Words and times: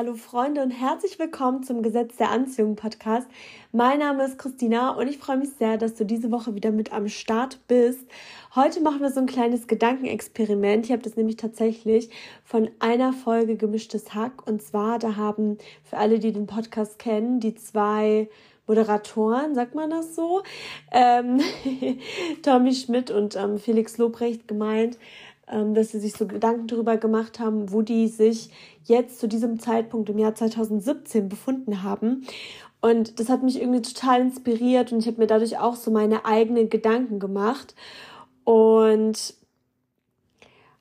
Hallo 0.00 0.14
Freunde 0.14 0.62
und 0.62 0.70
herzlich 0.70 1.18
willkommen 1.18 1.62
zum 1.62 1.82
Gesetz 1.82 2.16
der 2.16 2.30
Anziehung 2.30 2.74
Podcast. 2.74 3.28
Mein 3.70 3.98
Name 3.98 4.24
ist 4.24 4.38
Christina 4.38 4.92
und 4.92 5.08
ich 5.08 5.18
freue 5.18 5.36
mich 5.36 5.50
sehr, 5.58 5.76
dass 5.76 5.94
du 5.94 6.06
diese 6.06 6.30
Woche 6.30 6.54
wieder 6.54 6.70
mit 6.70 6.90
am 6.90 7.06
Start 7.08 7.58
bist. 7.68 8.06
Heute 8.54 8.80
machen 8.80 9.02
wir 9.02 9.10
so 9.10 9.20
ein 9.20 9.26
kleines 9.26 9.66
Gedankenexperiment. 9.66 10.86
Ich 10.86 10.92
habe 10.92 11.02
das 11.02 11.16
nämlich 11.16 11.36
tatsächlich 11.36 12.08
von 12.44 12.70
einer 12.78 13.12
Folge 13.12 13.56
gemischtes 13.56 14.14
Hack 14.14 14.46
und 14.46 14.62
zwar 14.62 14.98
da 14.98 15.16
haben 15.16 15.58
für 15.84 15.98
alle, 15.98 16.18
die 16.18 16.32
den 16.32 16.46
Podcast 16.46 16.98
kennen, 16.98 17.38
die 17.38 17.54
zwei 17.54 18.30
Moderatoren, 18.70 19.54
sagt 19.54 19.74
man 19.74 19.90
das 19.90 20.14
so, 20.14 20.42
ähm, 20.92 21.40
Tommy 22.42 22.72
Schmidt 22.72 23.10
und 23.10 23.36
ähm, 23.36 23.58
Felix 23.58 23.98
Lobrecht 23.98 24.48
gemeint, 24.48 24.96
dass 25.50 25.90
sie 25.90 25.98
sich 25.98 26.12
so 26.12 26.26
Gedanken 26.26 26.66
darüber 26.66 26.96
gemacht 26.96 27.40
haben, 27.40 27.72
wo 27.72 27.82
die 27.82 28.08
sich 28.08 28.50
jetzt 28.84 29.18
zu 29.18 29.28
diesem 29.28 29.58
Zeitpunkt 29.58 30.08
im 30.08 30.18
Jahr 30.18 30.34
2017 30.34 31.28
befunden 31.28 31.82
haben. 31.82 32.26
Und 32.80 33.20
das 33.20 33.28
hat 33.28 33.42
mich 33.42 33.60
irgendwie 33.60 33.82
total 33.82 34.22
inspiriert 34.22 34.92
und 34.92 35.00
ich 35.00 35.06
habe 35.06 35.18
mir 35.18 35.26
dadurch 35.26 35.58
auch 35.58 35.76
so 35.76 35.90
meine 35.90 36.24
eigenen 36.24 36.70
Gedanken 36.70 37.18
gemacht 37.18 37.74
und 38.44 39.34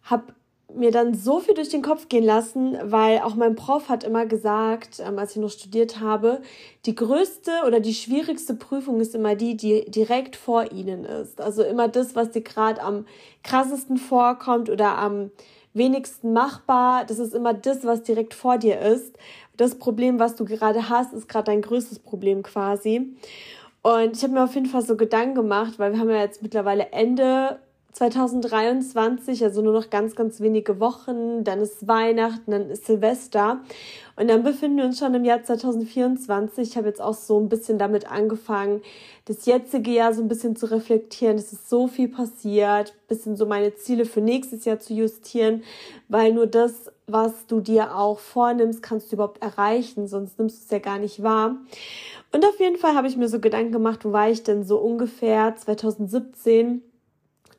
habe 0.03 0.33
mir 0.75 0.91
dann 0.91 1.13
so 1.13 1.39
viel 1.39 1.53
durch 1.53 1.69
den 1.69 1.81
Kopf 1.81 2.09
gehen 2.09 2.23
lassen, 2.23 2.77
weil 2.83 3.19
auch 3.19 3.35
mein 3.35 3.55
Prof 3.55 3.89
hat 3.89 4.03
immer 4.03 4.25
gesagt, 4.25 4.99
ähm, 4.99 5.17
als 5.17 5.31
ich 5.31 5.37
noch 5.41 5.49
studiert 5.49 5.99
habe, 5.99 6.41
die 6.85 6.95
größte 6.95 7.51
oder 7.65 7.79
die 7.79 7.93
schwierigste 7.93 8.55
Prüfung 8.55 8.99
ist 8.99 9.15
immer 9.15 9.35
die, 9.35 9.57
die 9.57 9.89
direkt 9.89 10.35
vor 10.35 10.71
ihnen 10.71 11.05
ist. 11.05 11.41
Also 11.41 11.63
immer 11.63 11.87
das, 11.87 12.15
was 12.15 12.31
dir 12.31 12.41
gerade 12.41 12.81
am 12.81 13.05
krassesten 13.43 13.97
vorkommt 13.97 14.69
oder 14.69 14.97
am 14.97 15.31
wenigsten 15.73 16.33
machbar. 16.33 17.05
Das 17.05 17.19
ist 17.19 17.33
immer 17.33 17.53
das, 17.53 17.83
was 17.85 18.03
direkt 18.03 18.33
vor 18.33 18.57
dir 18.57 18.79
ist. 18.79 19.17
Das 19.57 19.75
Problem, 19.75 20.19
was 20.19 20.35
du 20.35 20.45
gerade 20.45 20.89
hast, 20.89 21.13
ist 21.13 21.27
gerade 21.27 21.45
dein 21.45 21.61
größtes 21.61 21.99
Problem 21.99 22.43
quasi. 22.43 23.15
Und 23.81 24.15
ich 24.15 24.23
habe 24.23 24.33
mir 24.33 24.43
auf 24.43 24.55
jeden 24.55 24.67
Fall 24.67 24.81
so 24.81 24.95
Gedanken 24.95 25.35
gemacht, 25.35 25.79
weil 25.79 25.93
wir 25.93 25.99
haben 25.99 26.09
ja 26.09 26.17
jetzt 26.17 26.41
mittlerweile 26.41 26.91
Ende 26.91 27.59
2023, 27.93 29.43
also 29.43 29.61
nur 29.61 29.73
noch 29.73 29.89
ganz, 29.89 30.15
ganz 30.15 30.39
wenige 30.39 30.79
Wochen, 30.79 31.43
dann 31.43 31.59
ist 31.59 31.87
Weihnachten, 31.87 32.51
dann 32.51 32.69
ist 32.69 32.85
Silvester 32.85 33.61
und 34.15 34.27
dann 34.27 34.43
befinden 34.43 34.77
wir 34.77 34.85
uns 34.85 34.99
schon 34.99 35.13
im 35.13 35.23
Jahr 35.23 35.43
2024. 35.43 36.69
Ich 36.69 36.77
habe 36.77 36.87
jetzt 36.87 37.01
auch 37.01 37.13
so 37.13 37.39
ein 37.39 37.47
bisschen 37.47 37.77
damit 37.77 38.11
angefangen, 38.11 38.81
das 39.25 39.45
jetzige 39.45 39.91
Jahr 39.91 40.13
so 40.13 40.21
ein 40.21 40.27
bisschen 40.27 40.57
zu 40.57 40.65
reflektieren. 40.65 41.37
Es 41.37 41.53
ist 41.53 41.69
so 41.69 41.87
viel 41.87 42.09
passiert, 42.09 42.93
bisschen 43.07 43.37
so 43.37 43.45
meine 43.45 43.75
Ziele 43.75 44.03
für 44.05 44.19
nächstes 44.19 44.65
Jahr 44.65 44.79
zu 44.79 44.93
justieren, 44.93 45.63
weil 46.09 46.33
nur 46.33 46.47
das, 46.47 46.91
was 47.07 47.47
du 47.47 47.61
dir 47.61 47.95
auch 47.95 48.19
vornimmst, 48.19 48.83
kannst 48.83 49.09
du 49.09 49.15
überhaupt 49.15 49.41
erreichen, 49.41 50.07
sonst 50.07 50.37
nimmst 50.37 50.59
du 50.59 50.63
es 50.65 50.71
ja 50.71 50.79
gar 50.79 50.99
nicht 50.99 51.23
wahr. 51.23 51.55
Und 52.33 52.45
auf 52.45 52.59
jeden 52.59 52.77
Fall 52.77 52.95
habe 52.95 53.07
ich 53.07 53.15
mir 53.15 53.29
so 53.29 53.39
Gedanken 53.39 53.71
gemacht, 53.71 54.03
wo 54.03 54.11
war 54.11 54.29
ich 54.29 54.43
denn 54.43 54.65
so 54.65 54.79
ungefähr 54.79 55.55
2017? 55.55 56.83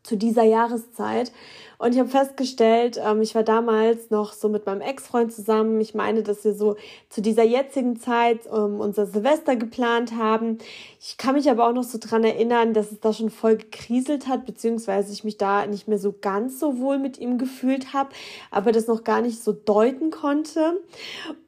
Zu 0.03 0.17
dieser 0.17 0.45
Jahreszeit. 0.45 1.33
Und 1.81 1.95
ich 1.95 1.99
habe 1.99 2.11
festgestellt, 2.11 3.01
ähm, 3.03 3.23
ich 3.23 3.35
war 3.35 3.43
damals 3.43 4.11
noch 4.11 4.35
so 4.35 4.51
mit 4.51 4.67
meinem 4.67 4.83
Ex-Freund 4.83 5.33
zusammen. 5.33 5.81
Ich 5.81 5.95
meine, 5.95 6.23
dass 6.23 6.45
wir 6.45 6.53
so 6.53 6.77
zu 7.09 7.23
dieser 7.23 7.43
jetzigen 7.43 7.99
Zeit 7.99 8.41
ähm, 8.55 8.81
unser 8.81 9.07
Silvester 9.07 9.57
geplant 9.57 10.15
haben. 10.15 10.59
Ich 11.01 11.17
kann 11.17 11.37
mich 11.37 11.51
aber 11.51 11.67
auch 11.67 11.73
noch 11.73 11.85
so 11.85 11.97
dran 11.99 12.23
erinnern, 12.23 12.75
dass 12.75 12.93
es 12.93 13.01
da 13.01 13.15
schon 13.15 13.31
voll 13.31 13.57
gekriselt 13.57 14.29
hat, 14.29 14.45
beziehungsweise 14.45 15.11
ich 15.15 15.25
mich 15.25 15.39
da 15.39 15.67
nicht 15.67 15.89
mehr 15.89 15.99
so 15.99 16.15
ganz 16.21 16.61
so 16.61 16.81
wohl 16.81 16.99
mit 16.99 17.17
ihm 17.17 17.39
gefühlt 17.39 17.95
habe, 17.95 18.11
aber 18.51 18.73
das 18.73 18.87
noch 18.87 19.03
gar 19.03 19.23
nicht 19.23 19.43
so 19.43 19.53
deuten 19.53 20.11
konnte. 20.11 20.83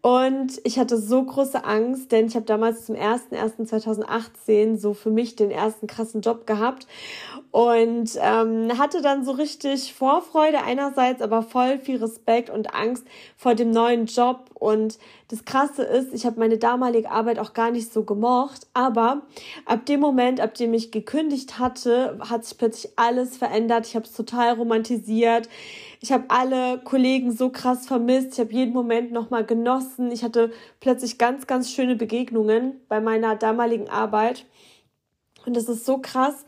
Und 0.00 0.62
ich 0.64 0.78
hatte 0.78 0.96
so 0.96 1.22
große 1.22 1.62
Angst, 1.62 2.10
denn 2.10 2.28
ich 2.28 2.36
habe 2.36 2.46
damals 2.46 2.86
zum 2.86 2.96
01.01.2018 2.96 4.78
so 4.78 4.94
für 4.94 5.10
mich 5.10 5.36
den 5.36 5.50
ersten 5.50 5.86
krassen 5.86 6.22
Job 6.22 6.46
gehabt 6.46 6.86
und 7.50 8.18
ähm, 8.18 8.78
hatte 8.78 9.02
dann 9.02 9.26
so 9.26 9.32
richtig 9.32 9.92
Vorfreude 10.22 10.62
einerseits, 10.62 11.20
aber 11.20 11.42
voll 11.42 11.78
viel 11.78 11.96
Respekt 11.96 12.48
und 12.50 12.74
Angst 12.74 13.06
vor 13.36 13.54
dem 13.54 13.70
neuen 13.70 14.06
Job. 14.06 14.50
Und 14.54 14.98
das 15.28 15.44
Krasse 15.44 15.82
ist, 15.82 16.14
ich 16.14 16.24
habe 16.26 16.38
meine 16.38 16.58
damalige 16.58 17.10
Arbeit 17.10 17.38
auch 17.38 17.52
gar 17.52 17.70
nicht 17.70 17.92
so 17.92 18.04
gemocht, 18.04 18.66
aber 18.72 19.22
ab 19.66 19.86
dem 19.86 20.00
Moment, 20.00 20.40
ab 20.40 20.54
dem 20.54 20.74
ich 20.74 20.90
gekündigt 20.90 21.58
hatte, 21.58 22.18
hat 22.28 22.44
sich 22.44 22.56
plötzlich 22.56 22.92
alles 22.96 23.36
verändert. 23.36 23.86
Ich 23.86 23.96
habe 23.96 24.06
es 24.06 24.12
total 24.12 24.54
romantisiert. 24.54 25.48
Ich 26.00 26.12
habe 26.12 26.24
alle 26.28 26.78
Kollegen 26.78 27.32
so 27.32 27.50
krass 27.50 27.86
vermisst. 27.86 28.34
Ich 28.34 28.40
habe 28.40 28.52
jeden 28.52 28.72
Moment 28.72 29.12
nochmal 29.12 29.44
genossen. 29.44 30.10
Ich 30.10 30.22
hatte 30.22 30.52
plötzlich 30.80 31.18
ganz, 31.18 31.46
ganz 31.46 31.70
schöne 31.70 31.96
Begegnungen 31.96 32.80
bei 32.88 33.00
meiner 33.00 33.36
damaligen 33.36 33.88
Arbeit. 33.88 34.46
Und 35.46 35.56
das 35.56 35.68
ist 35.68 35.84
so 35.84 35.98
krass. 35.98 36.44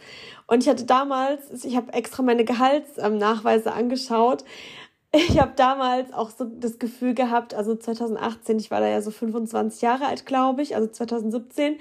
Und 0.46 0.62
ich 0.62 0.68
hatte 0.68 0.84
damals, 0.84 1.64
ich 1.64 1.76
habe 1.76 1.92
extra 1.92 2.22
meine 2.22 2.44
Gehaltsnachweise 2.44 3.72
angeschaut. 3.72 4.44
Ich 5.16 5.38
habe 5.38 5.52
damals 5.54 6.12
auch 6.12 6.30
so 6.30 6.44
das 6.44 6.80
Gefühl 6.80 7.14
gehabt, 7.14 7.54
also 7.54 7.76
2018, 7.76 8.58
ich 8.58 8.72
war 8.72 8.80
da 8.80 8.88
ja 8.88 9.00
so 9.00 9.12
25 9.12 9.80
Jahre 9.80 10.06
alt, 10.06 10.26
glaube 10.26 10.60
ich, 10.60 10.74
also 10.74 10.88
2017. 10.88 11.76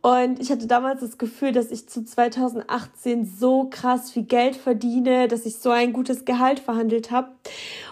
Und 0.00 0.40
ich 0.40 0.52
hatte 0.52 0.68
damals 0.68 1.00
das 1.00 1.18
Gefühl, 1.18 1.50
dass 1.50 1.72
ich 1.72 1.88
zu 1.88 2.04
2018 2.04 3.26
so 3.26 3.66
krass 3.68 4.12
viel 4.12 4.22
Geld 4.22 4.54
verdiene, 4.54 5.26
dass 5.26 5.44
ich 5.44 5.56
so 5.56 5.70
ein 5.70 5.92
gutes 5.92 6.24
Gehalt 6.24 6.60
verhandelt 6.60 7.10
habe. 7.10 7.32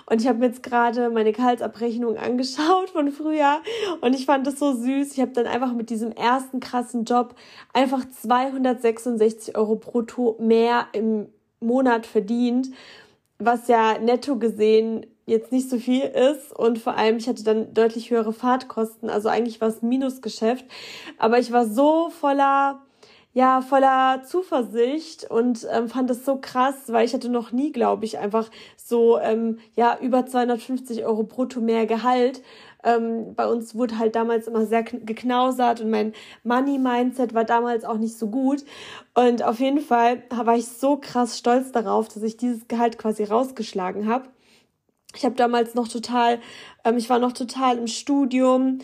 Und 0.06 0.20
ich 0.20 0.28
habe 0.28 0.38
mir 0.38 0.46
jetzt 0.46 0.62
gerade 0.62 1.10
meine 1.10 1.32
Gehaltsabrechnung 1.32 2.16
angeschaut 2.16 2.90
von 2.92 3.10
früher 3.10 3.60
und 4.02 4.14
ich 4.14 4.26
fand 4.26 4.46
das 4.46 4.60
so 4.60 4.72
süß. 4.72 5.14
Ich 5.14 5.20
habe 5.20 5.32
dann 5.32 5.48
einfach 5.48 5.72
mit 5.72 5.90
diesem 5.90 6.12
ersten 6.12 6.60
krassen 6.60 7.04
Job 7.04 7.34
einfach 7.72 8.04
266 8.08 9.56
Euro 9.56 9.74
brutto 9.74 10.36
mehr 10.38 10.86
im 10.92 11.26
Monat 11.58 12.06
verdient 12.06 12.68
was 13.40 13.68
ja 13.68 13.98
netto 13.98 14.36
gesehen 14.36 15.06
jetzt 15.26 15.52
nicht 15.52 15.70
so 15.70 15.78
viel 15.78 16.02
ist. 16.02 16.52
Und 16.56 16.78
vor 16.78 16.96
allem 16.96 17.16
ich 17.16 17.28
hatte 17.28 17.44
dann 17.44 17.72
deutlich 17.74 18.10
höhere 18.10 18.32
Fahrtkosten, 18.32 19.10
also 19.10 19.28
eigentlich 19.28 19.60
war 19.60 19.68
es 19.68 19.82
Minusgeschäft, 19.82 20.64
aber 21.18 21.38
ich 21.38 21.52
war 21.52 21.66
so 21.66 22.10
voller 22.10 22.82
ja 23.32 23.60
voller 23.60 24.22
Zuversicht 24.24 25.30
und 25.30 25.66
ähm, 25.72 25.88
fand 25.88 26.10
es 26.10 26.24
so 26.24 26.38
krass, 26.40 26.74
weil 26.88 27.06
ich 27.06 27.14
hatte 27.14 27.28
noch 27.28 27.52
nie, 27.52 27.70
glaube 27.70 28.04
ich, 28.04 28.18
einfach 28.18 28.50
so 28.76 29.20
ähm, 29.20 29.58
ja 29.76 29.96
über 30.00 30.26
250 30.26 31.04
Euro 31.04 31.22
brutto 31.22 31.60
mehr 31.60 31.86
Gehalt 31.86 32.42
ähm, 32.84 33.34
bei 33.34 33.46
uns 33.46 33.74
wurde 33.74 33.98
halt 33.98 34.14
damals 34.14 34.46
immer 34.46 34.66
sehr 34.66 34.82
geknausert 34.82 35.80
und 35.80 35.90
mein 35.90 36.12
Money-Mindset 36.44 37.34
war 37.34 37.44
damals 37.44 37.84
auch 37.84 37.98
nicht 37.98 38.18
so 38.18 38.28
gut. 38.28 38.64
Und 39.14 39.42
auf 39.42 39.60
jeden 39.60 39.80
Fall 39.80 40.22
war 40.30 40.56
ich 40.56 40.68
so 40.68 40.96
krass 40.96 41.38
stolz 41.38 41.72
darauf, 41.72 42.08
dass 42.08 42.22
ich 42.22 42.36
dieses 42.36 42.68
Gehalt 42.68 42.98
quasi 42.98 43.24
rausgeschlagen 43.24 44.08
habe. 44.08 44.28
Ich 45.14 45.24
habe 45.24 45.34
damals 45.34 45.74
noch 45.74 45.88
total, 45.88 46.38
ähm, 46.84 46.96
ich 46.96 47.10
war 47.10 47.18
noch 47.18 47.32
total 47.32 47.78
im 47.78 47.86
Studium 47.86 48.78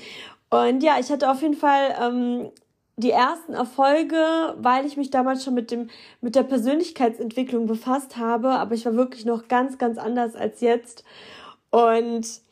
und 0.51 0.83
ja, 0.83 0.99
ich 0.99 1.11
hatte 1.11 1.31
auf 1.31 1.43
jeden 1.43 1.55
Fall 1.55 1.95
ähm, 2.01 2.51
die 2.97 3.11
ersten 3.11 3.53
Erfolge, 3.53 4.55
weil 4.59 4.87
ich 4.87 4.97
mich 4.97 5.11
damals 5.11 5.45
schon 5.45 5.55
mit 5.55 5.71
dem 5.71 5.89
mit 6.21 6.35
der 6.35 6.43
Persönlichkeitsentwicklung 6.43 7.67
befasst 7.67 8.17
habe, 8.17 8.51
aber 8.51 8.75
ich 8.75 8.87
war 8.87 8.95
wirklich 8.95 9.25
noch 9.25 9.49
ganz 9.49 9.79
ganz 9.79 9.99
anders 9.99 10.35
als 10.35 10.61
jetzt 10.61 11.05
und 11.71 12.46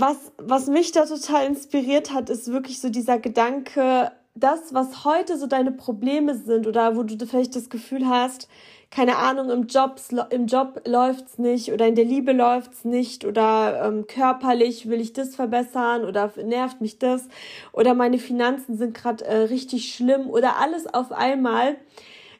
was, 0.00 0.32
was 0.38 0.66
mich 0.66 0.92
da 0.92 1.04
total 1.04 1.46
inspiriert 1.46 2.12
hat, 2.12 2.30
ist 2.30 2.50
wirklich 2.52 2.80
so 2.80 2.88
dieser 2.88 3.18
Gedanke, 3.18 4.12
das, 4.34 4.72
was 4.72 5.04
heute 5.04 5.36
so 5.36 5.46
deine 5.46 5.72
Probleme 5.72 6.34
sind 6.34 6.66
oder 6.66 6.96
wo 6.96 7.02
du 7.02 7.26
vielleicht 7.26 7.56
das 7.56 7.68
Gefühl 7.68 8.08
hast, 8.08 8.48
keine 8.90 9.16
Ahnung, 9.16 9.50
im, 9.50 9.66
Jobs, 9.66 10.08
im 10.30 10.46
Job 10.46 10.82
läuft's 10.84 11.38
nicht 11.38 11.72
oder 11.72 11.86
in 11.86 11.94
der 11.94 12.04
Liebe 12.04 12.32
läuft's 12.32 12.84
nicht 12.84 13.24
oder 13.24 13.84
ähm, 13.84 14.06
körperlich 14.06 14.88
will 14.88 15.00
ich 15.00 15.12
das 15.12 15.36
verbessern 15.36 16.04
oder 16.04 16.32
nervt 16.42 16.80
mich 16.80 16.98
das 16.98 17.28
oder 17.72 17.94
meine 17.94 18.18
Finanzen 18.18 18.76
sind 18.76 18.94
gerade 18.94 19.24
äh, 19.24 19.36
richtig 19.42 19.94
schlimm 19.94 20.28
oder 20.28 20.56
alles 20.56 20.92
auf 20.92 21.12
einmal 21.12 21.76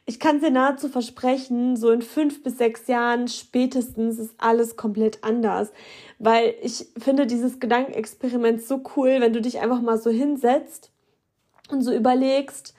ich 0.07 0.19
kann 0.19 0.41
dir 0.41 0.51
nahezu 0.51 0.89
versprechen, 0.89 1.77
so 1.77 1.91
in 1.91 2.03
fünf 2.03 2.43
bis 2.43 2.59
sechs 2.59 2.89
Jahren 2.89 3.29
spätestens 3.29 4.19
ist 4.19 4.35
alles 4.39 4.77
komplett 4.77 5.23
anders. 5.23 5.71
Weil 6.19 6.55
ich 6.63 6.87
finde 6.99 7.27
dieses 7.27 7.61
Gedankenexperiment 7.61 8.63
so 8.63 8.83
cool, 8.97 9.21
wenn 9.21 9.33
du 9.33 9.41
dich 9.41 9.61
einfach 9.61 9.81
mal 9.81 9.99
so 9.99 10.11
hinsetzt 10.11 10.91
und 11.71 11.83
so 11.83 11.93
überlegst, 11.93 12.75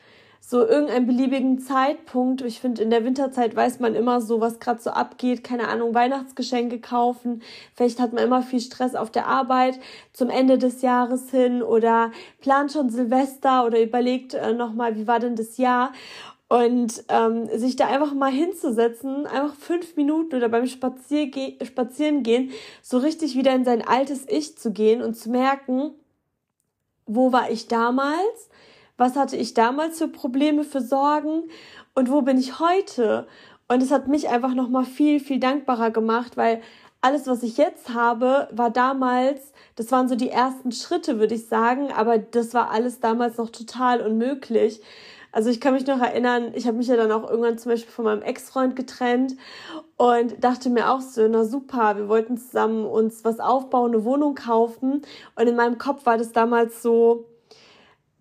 so 0.52 0.68
irgendeinen 0.68 1.06
beliebigen 1.06 1.60
Zeitpunkt. 1.60 2.42
Ich 2.42 2.60
finde, 2.60 2.82
in 2.82 2.90
der 2.90 3.06
Winterzeit 3.06 3.56
weiß 3.56 3.80
man 3.80 3.96
immer 3.96 4.20
so, 4.20 4.42
was 4.42 4.60
gerade 4.60 4.82
so 4.82 4.90
abgeht. 4.90 5.46
Keine 5.46 5.70
Ahnung, 5.70 5.94
Weihnachtsgeschenke 5.94 6.82
kaufen. 6.82 7.42
Vielleicht 7.74 8.00
hat 8.02 8.12
man 8.12 8.26
immer 8.26 8.42
viel 8.42 8.60
Stress 8.60 8.96
auf 8.96 9.12
der 9.12 9.28
Arbeit 9.28 9.80
zum 10.12 10.30
Ende 10.30 10.58
des 10.58 10.82
Jahres 10.82 11.30
hin 11.32 11.64
oder 11.64 12.12
plant 12.42 12.74
schon 12.74 12.90
Silvester 12.90 13.66
oder 13.66 13.82
überlegt 13.82 14.34
äh, 14.34 14.52
nochmal, 14.52 14.98
wie 14.98 15.08
war 15.08 15.20
denn 15.20 15.38
das 15.38 15.58
Jahr. 15.58 15.94
Und 16.52 17.06
ähm, 17.08 17.48
sich 17.58 17.78
da 17.78 17.88
einfach 17.88 18.14
mal 18.14 18.30
hinzusetzen, 18.30 19.26
einfach 19.26 19.56
fünf 19.56 19.96
Minuten 19.96 20.36
oder 20.36 20.50
beim 20.50 20.68
Spazierge 20.68 21.56
Spazierengehen 21.64 22.52
so 22.82 22.98
richtig 22.98 23.38
wieder 23.38 23.56
in 23.56 23.64
sein 23.64 23.88
altes 23.88 24.26
Ich 24.28 24.58
zu 24.58 24.74
gehen 24.74 25.02
und 25.02 25.14
zu 25.14 25.30
merken, 25.30 25.94
wo 27.06 27.32
war 27.32 27.50
ich 27.50 27.70
damals? 27.70 28.50
Was 28.98 29.16
hatte 29.16 29.38
ich 29.38 29.54
damals 29.54 29.98
für 29.98 30.10
Probleme, 30.10 30.66
für 30.66 30.82
Sorgen? 30.82 31.44
Und 31.96 32.12
wo 32.12 32.22
bin 32.22 32.38
ich 32.38 32.60
heute? 32.60 33.28
Und 33.70 33.82
es 33.82 33.90
hat 33.90 34.10
mich 34.10 34.28
einfach 34.28 34.54
nochmal 34.54 34.84
viel, 34.84 35.22
viel 35.22 35.40
dankbarer 35.40 35.92
gemacht, 35.92 36.36
weil 36.36 36.62
alles, 37.00 37.28
was 37.28 37.44
ich 37.44 37.56
jetzt 37.56 37.94
habe, 37.94 38.50
war 38.52 38.72
damals, 38.72 39.54
das 39.78 39.90
waren 39.94 40.10
so 40.10 40.16
die 40.16 40.30
ersten 40.30 40.74
Schritte, 40.74 41.18
würde 41.18 41.36
ich 41.36 41.48
sagen, 41.48 41.94
aber 41.94 42.18
das 42.18 42.54
war 42.54 42.72
alles 42.72 43.00
damals 43.00 43.38
noch 43.38 43.52
total 43.52 44.02
unmöglich. 44.02 44.82
Also 45.32 45.50
ich 45.50 45.62
kann 45.62 45.74
mich 45.74 45.88
noch 45.88 46.02
erinnern, 46.02 46.52
ich 46.54 46.68
habe 46.68 46.78
mich 46.78 46.88
ja 46.88 46.98
dann 46.98 47.12
auch 47.12 47.30
irgendwann 47.30 47.58
zum 47.58 47.72
Beispiel 47.72 47.92
von 47.92 48.06
meinem 48.06 48.22
Ex-Freund 48.22 48.76
getrennt 48.76 49.36
und 49.98 50.44
dachte 50.44 50.70
mir 50.70 50.92
auch 50.92 51.02
so, 51.02 51.28
na 51.28 51.46
super, 51.46 51.96
wir 51.98 52.10
wollten 52.10 52.38
zusammen 52.38 52.86
uns 52.86 53.24
was 53.24 53.40
aufbauen, 53.40 53.94
eine 53.94 54.04
Wohnung 54.04 54.36
kaufen. 54.36 55.04
Und 55.36 55.48
in 55.48 55.56
meinem 55.56 55.78
Kopf 55.78 56.06
war 56.06 56.18
das 56.18 56.32
damals 56.34 56.82
so, 56.82 57.28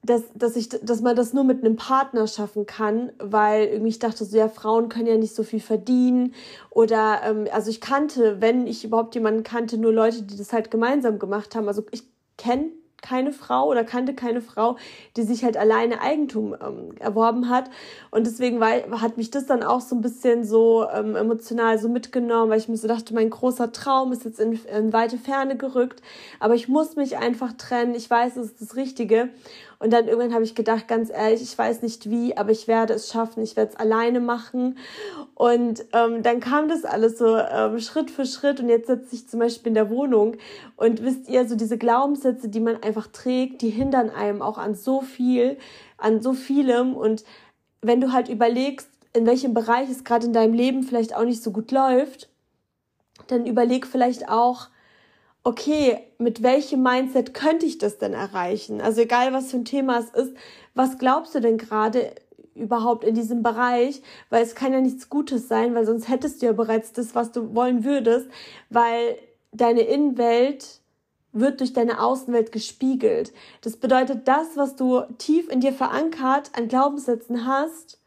dass, 0.03 0.23
dass, 0.35 0.57
ich, 0.57 0.69
dass 0.69 1.03
man 1.03 1.15
das 1.15 1.33
nur 1.33 1.45
mit 1.45 1.63
einem 1.63 1.77
Partner 1.77 2.27
schaffen 2.27 2.65
kann, 2.65 3.13
weil 3.19 3.67
irgendwie 3.67 3.91
ich 3.91 3.99
dachte 3.99 4.25
so, 4.25 4.37
ja, 4.37 4.49
Frauen 4.49 4.89
können 4.89 5.07
ja 5.07 5.17
nicht 5.17 5.35
so 5.35 5.43
viel 5.43 5.61
verdienen. 5.61 6.35
Oder 6.71 7.21
ähm, 7.25 7.47
also 7.53 7.71
ich 7.71 7.81
kannte, 7.81 8.41
wenn 8.41 8.67
ich 8.67 8.85
überhaupt 8.85 9.15
jemanden 9.15 9.43
kannte, 9.43 9.77
nur 9.77 9.93
Leute, 9.93 10.23
die 10.23 10.37
das 10.37 10.53
halt 10.53 10.71
gemeinsam 10.71 11.19
gemacht 11.19 11.55
haben. 11.55 11.69
Also 11.69 11.85
ich 11.91 12.05
kenne 12.39 12.71
keine 13.03 13.33
Frau 13.33 13.67
oder 13.69 13.85
kannte 13.85 14.15
keine 14.15 14.41
Frau, 14.41 14.77
die 15.17 15.23
sich 15.23 15.45
halt 15.45 15.57
alleine 15.57 16.01
Eigentum 16.01 16.55
ähm, 16.55 16.95
erworben 16.99 17.49
hat. 17.49 17.71
Und 18.11 18.27
deswegen 18.27 18.61
war, 18.61 19.01
hat 19.01 19.17
mich 19.17 19.31
das 19.31 19.47
dann 19.47 19.63
auch 19.63 19.81
so 19.81 19.95
ein 19.95 20.01
bisschen 20.01 20.45
so 20.45 20.87
ähm, 20.89 21.17
emotional 21.17 21.79
so 21.79 21.89
mitgenommen, 21.89 22.51
weil 22.51 22.59
ich 22.59 22.69
mir 22.69 22.77
so 22.77 22.89
dachte, 22.89 23.15
mein 23.15 23.31
großer 23.31 23.73
Traum 23.73 24.13
ist 24.13 24.25
jetzt 24.25 24.41
in, 24.41 24.59
in 24.65 24.93
weite 24.93 25.19
Ferne 25.19 25.57
gerückt, 25.57 26.03
aber 26.39 26.55
ich 26.55 26.69
muss 26.69 26.97
mich 26.97 27.19
einfach 27.19 27.53
trennen. 27.55 27.95
Ich 27.95 28.09
weiß, 28.09 28.37
es 28.37 28.47
ist 28.47 28.61
das 28.61 28.77
Richtige. 28.77 29.31
Und 29.81 29.95
dann 29.95 30.09
irgendwann 30.09 30.35
habe 30.35 30.45
ich 30.45 30.55
gedacht, 30.55 30.89
ganz 30.89 31.09
ehrlich, 31.09 31.41
ich 31.41 31.57
weiß 31.57 31.81
nicht 31.81 32.11
wie, 32.11 32.37
aber 32.37 32.51
ich 32.51 32.69
werde 32.69 32.93
es 32.93 33.11
schaffen, 33.11 33.43
ich 33.43 33.57
werde 33.57 33.73
es 33.73 33.77
alleine 33.79 34.21
machen. 34.21 34.77
Und 35.35 35.87
ähm, 35.95 36.23
dann 36.23 36.41
kam 36.41 36.69
das 36.69 36.85
alles 36.85 37.17
so 37.17 37.39
ähm, 37.39 37.81
Schritt 37.81 38.11
für 38.11 38.27
Schritt 38.27 38.61
und 38.61 38.69
jetzt 38.69 38.89
sitze 38.89 39.15
ich 39.15 39.27
zum 39.27 39.41
Beispiel 39.41 39.69
in 39.69 39.75
der 39.75 39.89
Wohnung 39.89 40.37
und 40.77 41.03
wisst 41.03 41.31
ihr, 41.31 41.49
so 41.49 41.57
diese 41.57 41.79
Glaubenssätze, 41.79 42.51
die 42.51 42.61
man 42.61 42.83
einfach 42.83 43.07
trägt, 43.07 43.63
die 43.63 43.71
hindern 43.71 44.11
einem 44.11 44.43
auch 44.43 44.59
an 44.59 44.75
so 44.75 45.01
viel, 45.01 45.57
an 45.97 46.21
so 46.21 46.35
vielem. 46.35 46.95
Und 46.95 47.25
wenn 47.81 48.03
du 48.03 48.13
halt 48.13 48.29
überlegst, 48.29 48.91
in 49.15 49.25
welchem 49.25 49.55
Bereich 49.55 49.89
es 49.89 50.05
gerade 50.05 50.27
in 50.27 50.35
deinem 50.35 50.53
Leben 50.53 50.83
vielleicht 50.83 51.17
auch 51.17 51.25
nicht 51.25 51.43
so 51.43 51.53
gut 51.53 51.73
läuft, 51.73 52.29
dann 53.29 53.47
überleg 53.47 53.87
vielleicht 53.87 54.29
auch, 54.29 54.69
okay, 55.43 55.99
mit 56.19 56.43
welchem 56.43 56.83
Mindset 56.83 57.35
könnte 57.35 57.67
ich 57.67 57.79
das 57.79 57.99
denn 57.99 58.13
erreichen? 58.13 58.81
Also 58.81 59.01
egal, 59.01 59.33
was 59.33 59.51
für 59.51 59.59
ein 59.59 59.65
Thema 59.65 59.99
es 59.99 60.11
ist, 60.11 60.35
was 60.75 60.99
glaubst 60.99 61.35
du 61.35 61.41
denn 61.41 61.59
gerade 61.59 62.15
überhaupt 62.55 63.05
in 63.05 63.15
diesem 63.15 63.43
Bereich? 63.43 64.03
Weil 64.29 64.43
es 64.43 64.55
kann 64.55 64.73
ja 64.73 64.81
nichts 64.81 65.09
Gutes 65.09 65.49
sein, 65.49 65.75
weil 65.75 65.87
sonst 65.87 66.09
hättest 66.09 66.43
du 66.43 66.47
ja 66.47 66.53
bereits 66.53 66.93
das, 66.93 67.15
was 67.15 67.33
du 67.33 67.55
wollen 67.55 67.85
würdest, 67.85 68.29
weil 68.69 69.17
deine 69.53 69.83
Innenwelt 69.83 70.81
wird 71.33 71.61
durch 71.61 71.73
deine 71.73 72.03
Außenwelt 72.03 72.51
gespiegelt. 72.53 73.33
Das 73.63 73.77
bedeutet, 73.77 74.27
das, 74.27 74.57
was 74.57 74.75
du 74.75 75.03
tief 75.19 75.49
in 75.49 75.61
dir 75.61 75.73
verankert 75.73 76.51
an 76.55 76.69
Glaubenssätzen 76.69 77.47
hast, 77.47 78.00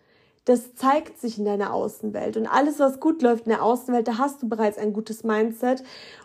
das 0.45 0.75
zeigt 0.75 1.19
sich 1.19 1.37
in 1.37 1.45
deiner 1.45 1.73
Außenwelt. 1.73 2.35
Und 2.37 2.47
alles, 2.47 2.79
was 2.79 2.99
gut 2.99 3.21
läuft 3.21 3.45
in 3.45 3.51
der 3.51 3.63
Außenwelt, 3.63 4.07
da 4.07 4.17
hast 4.17 4.41
du 4.41 4.49
bereits 4.49 4.77
ein 4.77 4.93
gutes 4.93 5.23
Mindset. 5.23 5.83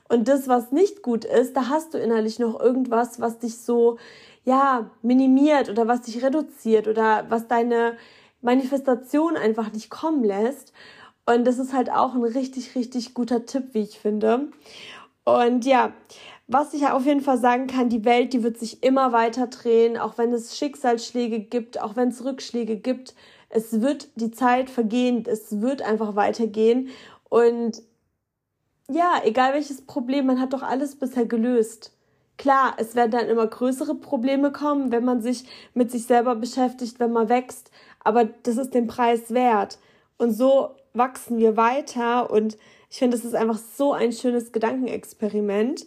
Und 0.08 0.28
das, 0.28 0.48
was 0.48 0.72
nicht 0.72 1.02
gut 1.02 1.24
ist, 1.24 1.56
da 1.56 1.68
hast 1.68 1.94
du 1.94 1.98
innerlich 1.98 2.38
noch 2.38 2.58
irgendwas, 2.58 3.20
was 3.20 3.38
dich 3.38 3.58
so, 3.58 3.98
ja, 4.44 4.90
minimiert 5.02 5.68
oder 5.68 5.86
was 5.86 6.02
dich 6.02 6.22
reduziert 6.22 6.88
oder 6.88 7.26
was 7.28 7.46
deine 7.46 7.96
Manifestation 8.40 9.36
einfach 9.36 9.72
nicht 9.72 9.90
kommen 9.90 10.24
lässt. 10.24 10.72
Und 11.26 11.46
das 11.46 11.58
ist 11.58 11.72
halt 11.72 11.90
auch 11.90 12.14
ein 12.14 12.24
richtig, 12.24 12.74
richtig 12.74 13.14
guter 13.14 13.44
Tipp, 13.44 13.68
wie 13.72 13.82
ich 13.82 13.98
finde. 13.98 14.48
Und 15.24 15.66
ja, 15.66 15.92
was 16.46 16.72
ich 16.72 16.86
auf 16.86 17.04
jeden 17.04 17.20
Fall 17.20 17.36
sagen 17.36 17.66
kann, 17.66 17.90
die 17.90 18.06
Welt, 18.06 18.32
die 18.32 18.42
wird 18.42 18.58
sich 18.58 18.82
immer 18.82 19.12
weiter 19.12 19.48
drehen, 19.48 19.98
auch 19.98 20.16
wenn 20.16 20.32
es 20.32 20.56
Schicksalsschläge 20.56 21.40
gibt, 21.40 21.78
auch 21.80 21.96
wenn 21.96 22.08
es 22.08 22.24
Rückschläge 22.24 22.76
gibt. 22.76 23.14
Es 23.48 23.80
wird 23.80 24.08
die 24.16 24.30
Zeit 24.30 24.70
vergehen, 24.70 25.24
es 25.26 25.60
wird 25.60 25.82
einfach 25.82 26.16
weitergehen. 26.16 26.88
Und 27.28 27.82
ja, 28.90 29.20
egal 29.24 29.54
welches 29.54 29.82
Problem, 29.82 30.26
man 30.26 30.40
hat 30.40 30.52
doch 30.52 30.62
alles 30.62 30.96
bisher 30.96 31.26
gelöst. 31.26 31.92
Klar, 32.38 32.74
es 32.78 32.94
werden 32.94 33.10
dann 33.10 33.28
immer 33.28 33.46
größere 33.46 33.96
Probleme 33.96 34.52
kommen, 34.52 34.92
wenn 34.92 35.04
man 35.04 35.20
sich 35.20 35.44
mit 35.74 35.90
sich 35.90 36.04
selber 36.04 36.36
beschäftigt, 36.36 37.00
wenn 37.00 37.12
man 37.12 37.28
wächst, 37.28 37.70
aber 38.00 38.24
das 38.24 38.56
ist 38.56 38.74
den 38.74 38.86
Preis 38.86 39.32
wert. 39.34 39.78
Und 40.18 40.32
so 40.32 40.76
wachsen 40.94 41.38
wir 41.38 41.56
weiter 41.56 42.30
und 42.30 42.56
ich 42.90 42.98
finde, 42.98 43.16
das 43.16 43.26
ist 43.26 43.34
einfach 43.34 43.58
so 43.58 43.92
ein 43.92 44.12
schönes 44.12 44.52
Gedankenexperiment. 44.52 45.86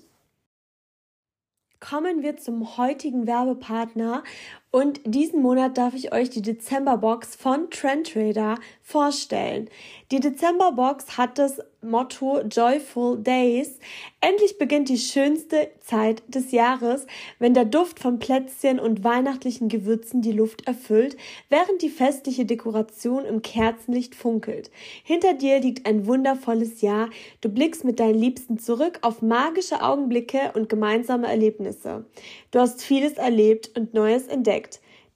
Kommen 1.80 2.22
wir 2.22 2.38
zum 2.38 2.78
heutigen 2.78 3.26
Werbepartner 3.26 4.24
und 4.72 5.02
diesen 5.04 5.42
Monat 5.42 5.78
darf 5.78 5.94
ich 5.94 6.14
euch 6.14 6.30
die 6.30 6.42
Dezemberbox 6.42 7.36
von 7.36 7.70
Trendtrader 7.70 8.56
vorstellen. 8.82 9.70
Die 10.12 10.22
Dezemberbox 10.22 11.18
hat 11.18 11.38
das 11.38 11.60
Motto 11.82 12.42
Joyful 12.42 13.18
Days. 13.18 13.80
Endlich 14.22 14.58
beginnt 14.60 14.88
die 14.88 15.00
schönste 15.00 15.72
Zeit 15.80 16.22
des 16.28 16.52
Jahres, 16.52 17.08
wenn 17.40 17.54
der 17.54 17.66
Duft 17.66 18.00
von 18.00 18.20
Plätzchen 18.20 18.80
und 18.80 19.04
weihnachtlichen 19.04 19.68
Gewürzen 19.68 20.22
die 20.22 20.32
Luft 20.32 20.68
erfüllt, 20.68 21.18
während 21.50 21.82
die 21.82 21.90
festliche 21.90 22.46
Dekoration 22.46 23.26
im 23.26 23.42
Kerzenlicht 23.42 24.14
funkelt. 24.14 24.70
Hinter 25.04 25.34
dir 25.34 25.60
liegt 25.60 25.88
ein 25.88 26.06
wundervolles 26.06 26.82
Jahr. 26.82 27.10
Du 27.42 27.50
blickst 27.50 27.84
mit 27.84 28.00
deinen 28.00 28.20
Liebsten 28.20 28.60
zurück 28.60 29.00
auf 29.02 29.22
magische 29.22 29.82
Augenblicke 29.82 30.52
und 30.54 30.70
gemeinsame 30.70 31.28
Erlebnisse. 31.28 32.06
Du 32.52 32.60
hast 32.60 32.84
vieles 32.84 33.14
erlebt 33.14 33.72
und 33.76 33.94
Neues 33.94 34.28
entdeckt. 34.28 34.61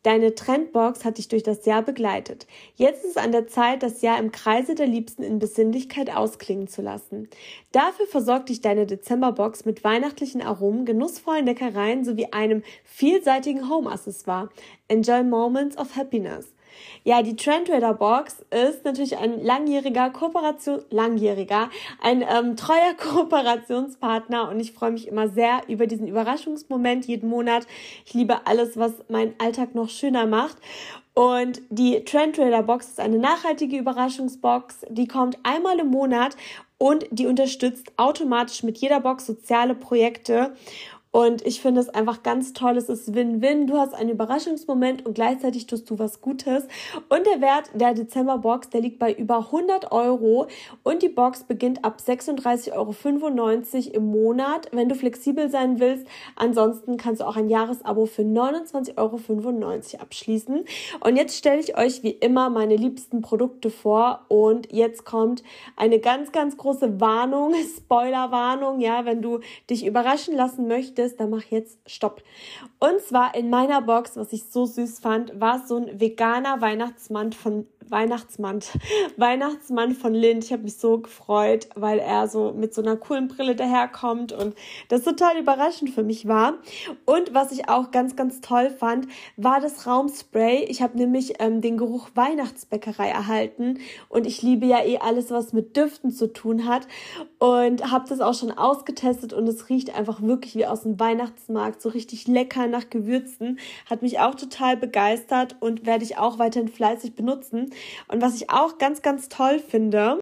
Deine 0.06 0.36
Trendbox 0.36 1.03
hat 1.03 1.18
dich 1.18 1.30
durch 1.30 1.42
das 1.42 1.65
Jahr 1.65 1.81
begleitet. 1.81 2.45
Jetzt 2.75 3.03
ist 3.03 3.12
es 3.12 3.18
an 3.18 3.31
der 3.31 3.47
Zeit, 3.47 3.81
das 3.81 4.03
Jahr 4.03 4.19
im 4.19 4.31
Kreise 4.31 4.75
der 4.75 4.86
Liebsten 4.86 5.24
in 5.24 5.39
Besinnlichkeit 5.39 6.15
ausklingen 6.15 6.68
zu 6.68 6.83
lassen. 6.83 7.27
Dafür 7.72 8.05
versorgt 8.05 8.50
dich 8.50 8.62
deine 8.62 8.86
Dezemberbox 8.86 9.65
mit 9.65 9.84
weihnachtlichen 9.84 10.43
Aromen, 10.43 10.86
genussvollen 10.86 11.48
Leckereien 11.48 12.05
sowie 12.05 12.27
einem 12.31 12.62
vielseitigen 12.84 13.67
Home-Accessoire. 13.67 14.50
Enjoy 14.89 15.24
Moments 15.24 15.75
of 15.75 15.96
Happiness. 15.96 16.54
Ja, 17.03 17.22
die 17.22 17.36
Trendtrader 17.36 17.94
Box 17.94 18.44
ist 18.50 18.86
natürlich 18.86 19.17
ein 19.17 19.44
langjähriger 19.44 20.10
Kooperation, 20.10 20.82
langjähriger, 20.89 21.70
ein 22.01 22.22
ähm, 22.22 22.55
treuer 22.55 22.94
Kooperationspartner 22.98 24.50
und 24.50 24.60
ich 24.60 24.74
freue 24.74 24.91
mich 24.91 25.08
immer 25.08 25.29
sehr 25.29 25.62
über 25.67 25.88
diesen 25.88 26.08
Überraschungsmoment 26.08 27.05
jeden 27.05 27.29
Monat. 27.29 27.67
Ich 28.05 28.13
liebe 28.13 28.46
alles, 28.46 28.77
was 28.77 28.94
meinen 29.10 29.34
Alltag 29.38 29.75
noch 29.75 29.89
schöner 29.89 30.25
macht. 30.25 30.58
Und 31.13 31.62
die 31.70 32.03
Trendtrader 32.03 32.62
Box 32.62 32.89
ist 32.89 33.00
eine 33.00 33.17
nachhaltige 33.17 33.77
Überraschungsbox, 33.77 34.86
die 34.89 35.08
kommt 35.08 35.38
einmal 35.44 35.79
im 35.79 35.88
Monat 35.88 36.36
und 36.77 37.05
die 37.10 37.25
unterstützt 37.25 37.94
automatisch 37.96 38.63
mit 38.63 38.77
jeder 38.79 39.00
Box 39.00 39.25
soziale 39.25 39.75
Projekte 39.75 40.53
und 41.15 41.48
ich 41.48 41.62
finde 41.62 41.79
es 41.79 41.88
einfach 41.88 42.24
ganz 42.24 42.51
toll. 42.51 42.75
Es 42.75 42.89
ist 42.89 43.15
Win-Win. 43.15 43.67
Du 43.67 43.77
hast 43.77 43.93
einen 43.93 44.10
Überraschungsmoment 44.10 45.05
und 45.05 45.13
gleichzeitig 45.13 45.65
tust 45.65 45.89
du 45.89 45.98
was 45.98 46.19
Gutes. 46.19 46.67
Und 47.07 47.25
der 47.25 47.39
Wert 47.39 47.69
der 47.74 47.93
Dezember-Box, 47.93 48.72
der 48.72 48.81
liegt 48.81 49.00
bei 49.00 49.13
über 49.13 49.38
100 49.38 49.93
Euro. 49.93 50.48
Und 50.84 51.03
die 51.03 51.07
Box 51.07 51.43
beginnt 51.43 51.86
ab 51.86 52.00
36,95 52.05 52.74
Euro 52.74 53.95
im 53.95 54.12
Monat, 54.12 54.67
wenn 54.74 54.89
du 54.89 54.95
flexibel 54.95 55.50
sein 55.50 55.79
willst. 55.79 56.05
Ansonsten 56.36 56.98
kannst 56.98 57.22
du 57.22 57.27
auch 57.27 57.38
ein 57.38 57.48
Jahresabo 57.48 58.07
für 58.07 58.24
29,95 58.24 58.98
Euro 58.98 60.01
abschließen. 60.01 60.65
Und 61.00 61.15
jetzt 61.15 61.38
stelle 61.38 61.62
ich 61.62 61.77
euch 61.77 62.03
wie 62.03 62.12
immer 62.12 62.50
meine 62.50 62.75
liebsten 62.75 63.22
Produkte 63.22 63.69
vor. 63.69 64.25
Und 64.27 64.69
jetzt 64.74 65.05
kommt 65.05 65.43
eine 65.77 66.00
ganz, 66.00 66.34
ganz 66.34 66.57
große 66.57 67.00
Warnung, 67.00 67.53
Spoiler-Warnung. 67.77 68.81
Ja, 68.81 69.05
wenn 69.05 69.22
du 69.22 69.39
dich 69.69 69.86
überraschen 69.86 70.36
lassen 70.36 70.67
möchtest, 70.67 71.04
ist, 71.05 71.19
dann 71.19 71.29
mach 71.29 71.43
jetzt 71.43 71.79
Stopp. 71.85 72.24
Und 72.79 73.00
zwar 73.01 73.35
in 73.35 73.50
meiner 73.50 73.81
Box, 73.81 74.17
was 74.17 74.33
ich 74.33 74.45
so 74.45 74.65
süß 74.65 75.00
fand, 75.00 75.39
war 75.39 75.65
so 75.65 75.77
ein 75.77 76.00
veganer 76.00 76.62
Weihnachtsmann 76.62 77.33
von 77.33 77.67
Weihnachtsmann, 77.89 78.60
Weihnachtsmann 79.18 79.94
von 79.94 80.13
Lind. 80.13 80.44
Ich 80.44 80.51
habe 80.51 80.63
mich 80.63 80.77
so 80.77 81.00
gefreut, 81.00 81.68
weil 81.75 82.00
er 82.00 82.27
so 82.27 82.54
mit 82.54 82.74
so 82.74 82.82
einer 82.82 82.96
coolen 82.98 83.27
Brille 83.27 83.56
daherkommt 83.56 84.32
und 84.32 84.56
das 84.89 85.04
total 85.04 85.38
überraschend 85.38 85.92
für 85.92 86.04
mich 86.04 86.27
war. 86.27 86.56
Und 87.06 87.34
was 87.34 87.51
ich 87.51 87.70
auch 87.70 87.92
ganz, 87.92 88.15
ganz 88.15 88.42
toll 88.42 88.70
fand, 88.70 89.08
war 89.38 89.60
das 89.60 89.88
Raumspray. 89.88 90.65
Ich 90.65 90.82
habe 90.82 90.98
nämlich 90.98 91.36
ähm, 91.39 91.62
den 91.62 91.77
Geruch 91.77 92.10
Weihnachtsbäckerei 92.15 93.10
erhalten 93.10 93.80
und 94.10 94.25
ich 94.25 94.42
liebe 94.42 94.65
ja 94.65 94.84
eh 94.84 94.98
alles, 94.98 95.32
was 95.32 95.54
mit 95.54 95.77
Düften 95.77 96.12
zu 96.12 96.32
tun 96.32 96.68
hat 96.68 96.88
und 97.39 97.92
habe 97.92 98.08
das 98.10 98.22
auch 98.22 98.34
schon 98.34 98.51
ausgetestet 98.51 99.34
und 99.34 99.48
es 99.48 99.70
riecht 99.70 99.96
einfach 99.96 100.22
wirklich 100.22 100.56
wie 100.56 100.65
aus 100.65 100.84
dem 100.84 101.00
Weihnachtsmarkt, 101.00 101.82
so 101.82 101.89
richtig 101.89 102.27
lecker 102.27 102.68
nach 102.68 102.89
Gewürzen. 102.89 103.60
Hat 103.89 104.01
mich 104.01 104.20
auch 104.20 104.36
total 104.36 104.77
begeistert 104.77 105.56
und 105.60 105.86
werde 105.86 106.04
ich 106.04 106.18
auch 106.18 106.39
weiterhin 106.39 106.70
fleißig 106.70 107.15
benutzen. 107.15 107.72
Und 108.08 108.22
was 108.22 108.36
ich 108.36 108.50
auch 108.50 108.77
ganz, 108.77 109.01
ganz 109.01 109.29
toll 109.29 109.60
finde, 109.60 110.20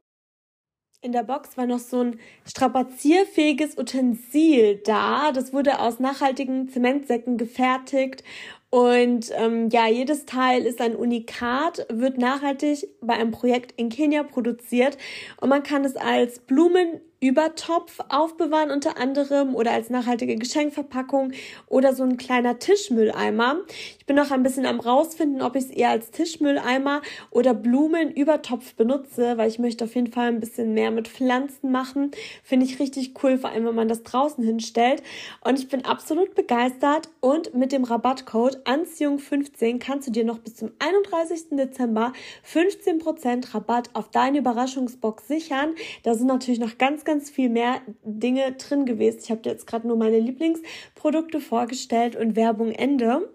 in 1.04 1.12
der 1.12 1.24
Box 1.24 1.58
war 1.58 1.66
noch 1.66 1.80
so 1.80 2.00
ein 2.00 2.20
strapazierfähiges 2.48 3.78
Utensil 3.78 4.82
da. 4.86 5.34
Das 5.34 5.52
wurde 5.52 5.80
aus 5.80 6.00
nachhaltigen 6.00 6.70
Zementsäcken 6.70 7.38
gefertigt. 7.38 8.24
Und 8.70 9.30
ähm, 9.36 9.70
ja, 9.70 9.88
jedes 9.88 10.26
Teil 10.26 10.66
ist 10.66 10.82
ein 10.82 10.96
Unikat, 10.96 11.86
wird 11.90 12.18
nachhaltig 12.18 12.88
bei 13.02 13.14
einem 13.14 13.32
Projekt 13.32 13.74
in 13.74 13.90
Kenia 13.90 14.24
produziert 14.24 14.98
und 15.40 15.50
man 15.50 15.62
kann 15.62 15.86
es 15.86 15.96
als 15.96 16.40
Blumen 16.40 17.00
Übertopf 17.24 18.00
aufbewahren 18.10 18.70
unter 18.70 18.98
anderem 18.98 19.56
oder 19.56 19.72
als 19.72 19.90
nachhaltige 19.90 20.36
Geschenkverpackung 20.36 21.32
oder 21.68 21.96
so 21.96 22.04
ein 22.04 22.18
kleiner 22.18 22.60
Tischmülleimer. 22.60 23.62
Ich 23.98 24.06
bin 24.06 24.18
noch 24.18 24.32
ein 24.32 24.44
bisschen 24.44 24.66
am 24.66 24.82
rausfinden, 24.82 25.42
ob 25.42 25.56
ich 25.56 25.64
es 25.64 25.70
eher 25.70 25.92
als 25.92 26.12
Tischmülleimer 26.12 27.02
oder 27.32 27.54
Blumenübertopf 27.54 28.74
benutze, 28.74 29.38
weil 29.38 29.48
ich 29.48 29.58
möchte 29.58 29.86
auf 29.86 29.96
jeden 29.96 30.12
Fall 30.12 30.28
ein 30.28 30.42
bisschen 30.42 30.74
mehr 30.74 30.92
mit 30.92 31.08
Pflanzen 31.08 31.72
machen. 31.72 32.12
Finde 32.44 32.66
ich 32.66 32.82
richtig 32.82 33.14
cool, 33.24 33.38
vor 33.38 33.52
allem 33.52 33.68
wenn 33.68 33.76
man 33.76 33.88
das 33.88 34.04
draußen 34.04 34.44
hinstellt. 34.44 35.02
Und 35.46 35.58
ich 35.58 35.70
bin 35.70 35.86
absolut 35.86 36.36
begeistert 36.36 37.08
und 37.22 37.54
mit 37.54 37.72
dem 37.72 37.86
Rabattcode 37.86 38.68
Anziehung15 38.68 39.80
kannst 39.80 40.10
du 40.10 40.12
dir 40.12 40.26
noch 40.26 40.40
bis 40.40 40.56
zum 40.56 40.74
31. 40.80 41.52
Dezember 41.52 42.12
15% 42.52 43.56
Rabatt 43.56 43.92
auf 43.94 44.10
deine 44.10 44.40
Überraschungsbox 44.40 45.30
sichern. 45.30 45.74
Da 46.04 46.16
sind 46.16 46.28
natürlich 46.28 46.60
noch 46.60 46.78
ganz, 46.78 47.06
ganz 47.06 47.13
ganz 47.14 47.30
viel 47.30 47.50
mehr 47.50 47.82
Dinge 48.04 48.54
drin 48.54 48.88
gewesen. 48.88 49.20
Ich 49.22 49.30
habe 49.30 49.42
dir 49.42 49.52
jetzt 49.52 49.68
gerade 49.68 49.88
nur 49.88 49.98
meine 49.98 50.18
Lieblingsprodukte 50.18 51.42
vorgestellt 51.42 52.16
und 52.16 52.36
Werbung 52.36 52.72
Ende. 52.72 53.30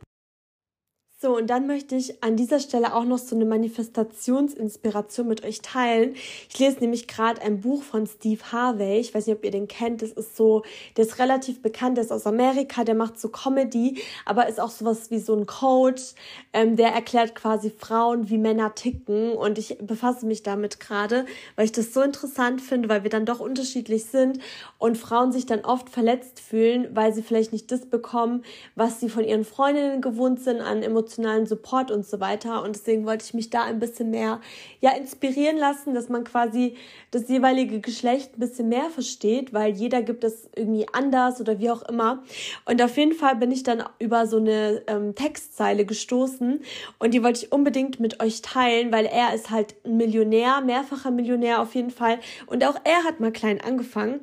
So, 1.20 1.36
und 1.36 1.48
dann 1.48 1.66
möchte 1.66 1.96
ich 1.96 2.22
an 2.22 2.36
dieser 2.36 2.60
Stelle 2.60 2.94
auch 2.94 3.04
noch 3.04 3.18
so 3.18 3.34
eine 3.34 3.44
Manifestationsinspiration 3.44 5.26
mit 5.26 5.44
euch 5.44 5.62
teilen. 5.62 6.14
Ich 6.48 6.60
lese 6.60 6.78
nämlich 6.78 7.08
gerade 7.08 7.42
ein 7.42 7.60
Buch 7.60 7.82
von 7.82 8.06
Steve 8.06 8.40
Harvey. 8.52 9.00
Ich 9.00 9.12
weiß 9.12 9.26
nicht, 9.26 9.36
ob 9.36 9.44
ihr 9.44 9.50
den 9.50 9.66
kennt. 9.66 10.00
Das 10.00 10.12
ist 10.12 10.36
so, 10.36 10.62
der 10.96 11.06
ist 11.06 11.18
relativ 11.18 11.60
bekannt, 11.60 11.96
der 11.96 12.04
ist 12.04 12.12
aus 12.12 12.24
Amerika, 12.24 12.84
der 12.84 12.94
macht 12.94 13.18
so 13.18 13.30
Comedy, 13.30 14.00
aber 14.26 14.48
ist 14.48 14.60
auch 14.60 14.70
sowas 14.70 15.10
wie 15.10 15.18
so 15.18 15.34
ein 15.34 15.46
Coach. 15.46 16.14
Ähm, 16.52 16.76
der 16.76 16.90
erklärt 16.90 17.34
quasi 17.34 17.70
Frauen, 17.76 18.30
wie 18.30 18.38
Männer 18.38 18.76
ticken. 18.76 19.32
Und 19.32 19.58
ich 19.58 19.76
befasse 19.78 20.24
mich 20.24 20.44
damit 20.44 20.78
gerade, 20.78 21.26
weil 21.56 21.64
ich 21.64 21.72
das 21.72 21.92
so 21.92 22.00
interessant 22.00 22.60
finde, 22.60 22.88
weil 22.88 23.02
wir 23.02 23.10
dann 23.10 23.26
doch 23.26 23.40
unterschiedlich 23.40 24.04
sind 24.04 24.38
und 24.78 24.96
Frauen 24.96 25.32
sich 25.32 25.46
dann 25.46 25.64
oft 25.64 25.90
verletzt 25.90 26.38
fühlen, 26.38 26.86
weil 26.94 27.12
sie 27.12 27.22
vielleicht 27.22 27.52
nicht 27.52 27.72
das 27.72 27.86
bekommen, 27.86 28.44
was 28.76 29.00
sie 29.00 29.08
von 29.08 29.24
ihren 29.24 29.44
Freundinnen 29.44 30.00
gewohnt 30.00 30.38
sind 30.38 30.60
an 30.60 30.84
Emotionen 30.84 31.07
emotionalen 31.08 31.46
Support 31.46 31.90
und 31.90 32.06
so 32.06 32.20
weiter. 32.20 32.62
Und 32.62 32.76
deswegen 32.76 33.06
wollte 33.06 33.24
ich 33.24 33.34
mich 33.34 33.50
da 33.50 33.64
ein 33.64 33.78
bisschen 33.78 34.10
mehr 34.10 34.40
ja, 34.80 34.90
inspirieren 34.92 35.56
lassen, 35.56 35.94
dass 35.94 36.08
man 36.08 36.24
quasi 36.24 36.76
das 37.10 37.28
jeweilige 37.28 37.80
Geschlecht 37.80 38.36
ein 38.36 38.40
bisschen 38.40 38.68
mehr 38.68 38.90
versteht, 38.90 39.52
weil 39.54 39.72
jeder 39.72 40.02
gibt 40.02 40.24
es 40.24 40.48
irgendwie 40.54 40.86
anders 40.92 41.40
oder 41.40 41.58
wie 41.58 41.70
auch 41.70 41.82
immer. 41.82 42.22
Und 42.66 42.82
auf 42.82 42.96
jeden 42.96 43.12
Fall 43.14 43.36
bin 43.36 43.50
ich 43.50 43.62
dann 43.62 43.82
über 43.98 44.26
so 44.26 44.36
eine 44.36 44.82
ähm, 44.86 45.14
Textzeile 45.14 45.86
gestoßen 45.86 46.60
und 46.98 47.14
die 47.14 47.22
wollte 47.22 47.44
ich 47.44 47.52
unbedingt 47.52 48.00
mit 48.00 48.22
euch 48.22 48.42
teilen, 48.42 48.92
weil 48.92 49.06
er 49.06 49.34
ist 49.34 49.50
halt 49.50 49.74
ein 49.84 49.96
Millionär, 49.96 50.60
mehrfacher 50.60 51.10
Millionär 51.10 51.62
auf 51.62 51.74
jeden 51.74 51.90
Fall. 51.90 52.18
Und 52.46 52.64
auch 52.64 52.76
er 52.84 53.04
hat 53.04 53.20
mal 53.20 53.32
klein 53.32 53.60
angefangen. 53.60 54.20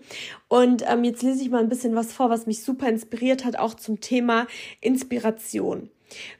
Und 0.47 0.83
ähm, 0.87 1.03
jetzt 1.03 1.23
lese 1.23 1.41
ich 1.41 1.49
mal 1.49 1.61
ein 1.61 1.69
bisschen 1.69 1.95
was 1.95 2.13
vor, 2.13 2.29
was 2.29 2.45
mich 2.45 2.63
super 2.63 2.87
inspiriert 2.87 3.43
hat, 3.43 3.57
auch 3.57 3.73
zum 3.73 3.99
Thema 3.99 4.45
Inspiration. 4.79 5.89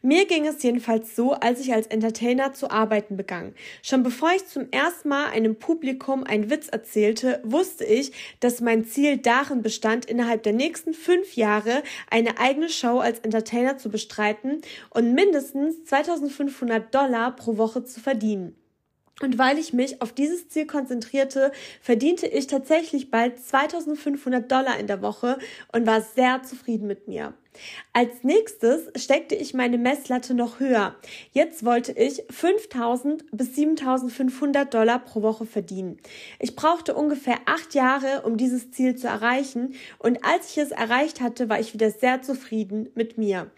Mir 0.01 0.25
ging 0.25 0.45
es 0.45 0.61
jedenfalls 0.63 1.15
so, 1.15 1.33
als 1.33 1.59
ich 1.59 1.73
als 1.73 1.87
Entertainer 1.87 2.53
zu 2.53 2.69
arbeiten 2.69 3.17
begann. 3.17 3.53
Schon 3.81 4.03
bevor 4.03 4.31
ich 4.35 4.45
zum 4.45 4.69
ersten 4.71 5.09
Mal 5.09 5.27
einem 5.27 5.55
Publikum 5.55 6.23
einen 6.23 6.49
Witz 6.49 6.67
erzählte, 6.67 7.41
wusste 7.43 7.85
ich, 7.85 8.11
dass 8.39 8.61
mein 8.61 8.85
Ziel 8.85 9.17
darin 9.17 9.61
bestand, 9.61 10.05
innerhalb 10.05 10.43
der 10.43 10.53
nächsten 10.53 10.93
fünf 10.93 11.35
Jahre 11.35 11.83
eine 12.09 12.39
eigene 12.39 12.69
Show 12.69 12.99
als 12.99 13.19
Entertainer 13.19 13.77
zu 13.77 13.89
bestreiten 13.89 14.61
und 14.89 15.13
mindestens 15.13 15.83
2500 15.85 16.93
Dollar 16.93 17.35
pro 17.35 17.57
Woche 17.57 17.83
zu 17.83 17.99
verdienen. 17.99 18.55
Und 19.21 19.37
weil 19.37 19.57
ich 19.57 19.71
mich 19.71 20.01
auf 20.01 20.11
dieses 20.11 20.49
Ziel 20.49 20.65
konzentrierte, 20.65 21.51
verdiente 21.81 22.27
ich 22.27 22.47
tatsächlich 22.47 23.11
bald 23.11 23.39
2500 23.39 24.51
Dollar 24.51 24.77
in 24.77 24.87
der 24.87 25.01
Woche 25.01 25.37
und 25.71 25.87
war 25.87 26.01
sehr 26.01 26.43
zufrieden 26.43 26.87
mit 26.87 27.07
mir. 27.07 27.33
Als 27.93 28.23
nächstes 28.23 28.89
steckte 29.01 29.35
ich 29.35 29.53
meine 29.53 29.77
Messlatte 29.77 30.33
noch 30.33 30.59
höher. 30.59 30.95
Jetzt 31.31 31.63
wollte 31.63 31.93
ich 31.93 32.23
5000 32.29 33.23
bis 33.31 33.55
7500 33.55 34.73
Dollar 34.73 34.99
pro 34.99 35.21
Woche 35.21 35.45
verdienen. 35.45 35.97
Ich 36.39 36.57
brauchte 36.57 36.93
ungefähr 36.95 37.37
acht 37.45 37.73
Jahre, 37.73 38.23
um 38.23 38.35
dieses 38.35 38.71
Ziel 38.71 38.95
zu 38.95 39.07
erreichen. 39.07 39.75
Und 39.99 40.25
als 40.25 40.51
ich 40.51 40.57
es 40.57 40.71
erreicht 40.71 41.21
hatte, 41.21 41.47
war 41.47 41.59
ich 41.59 41.73
wieder 41.73 41.91
sehr 41.91 42.21
zufrieden 42.21 42.89
mit 42.95 43.17
mir. 43.17 43.49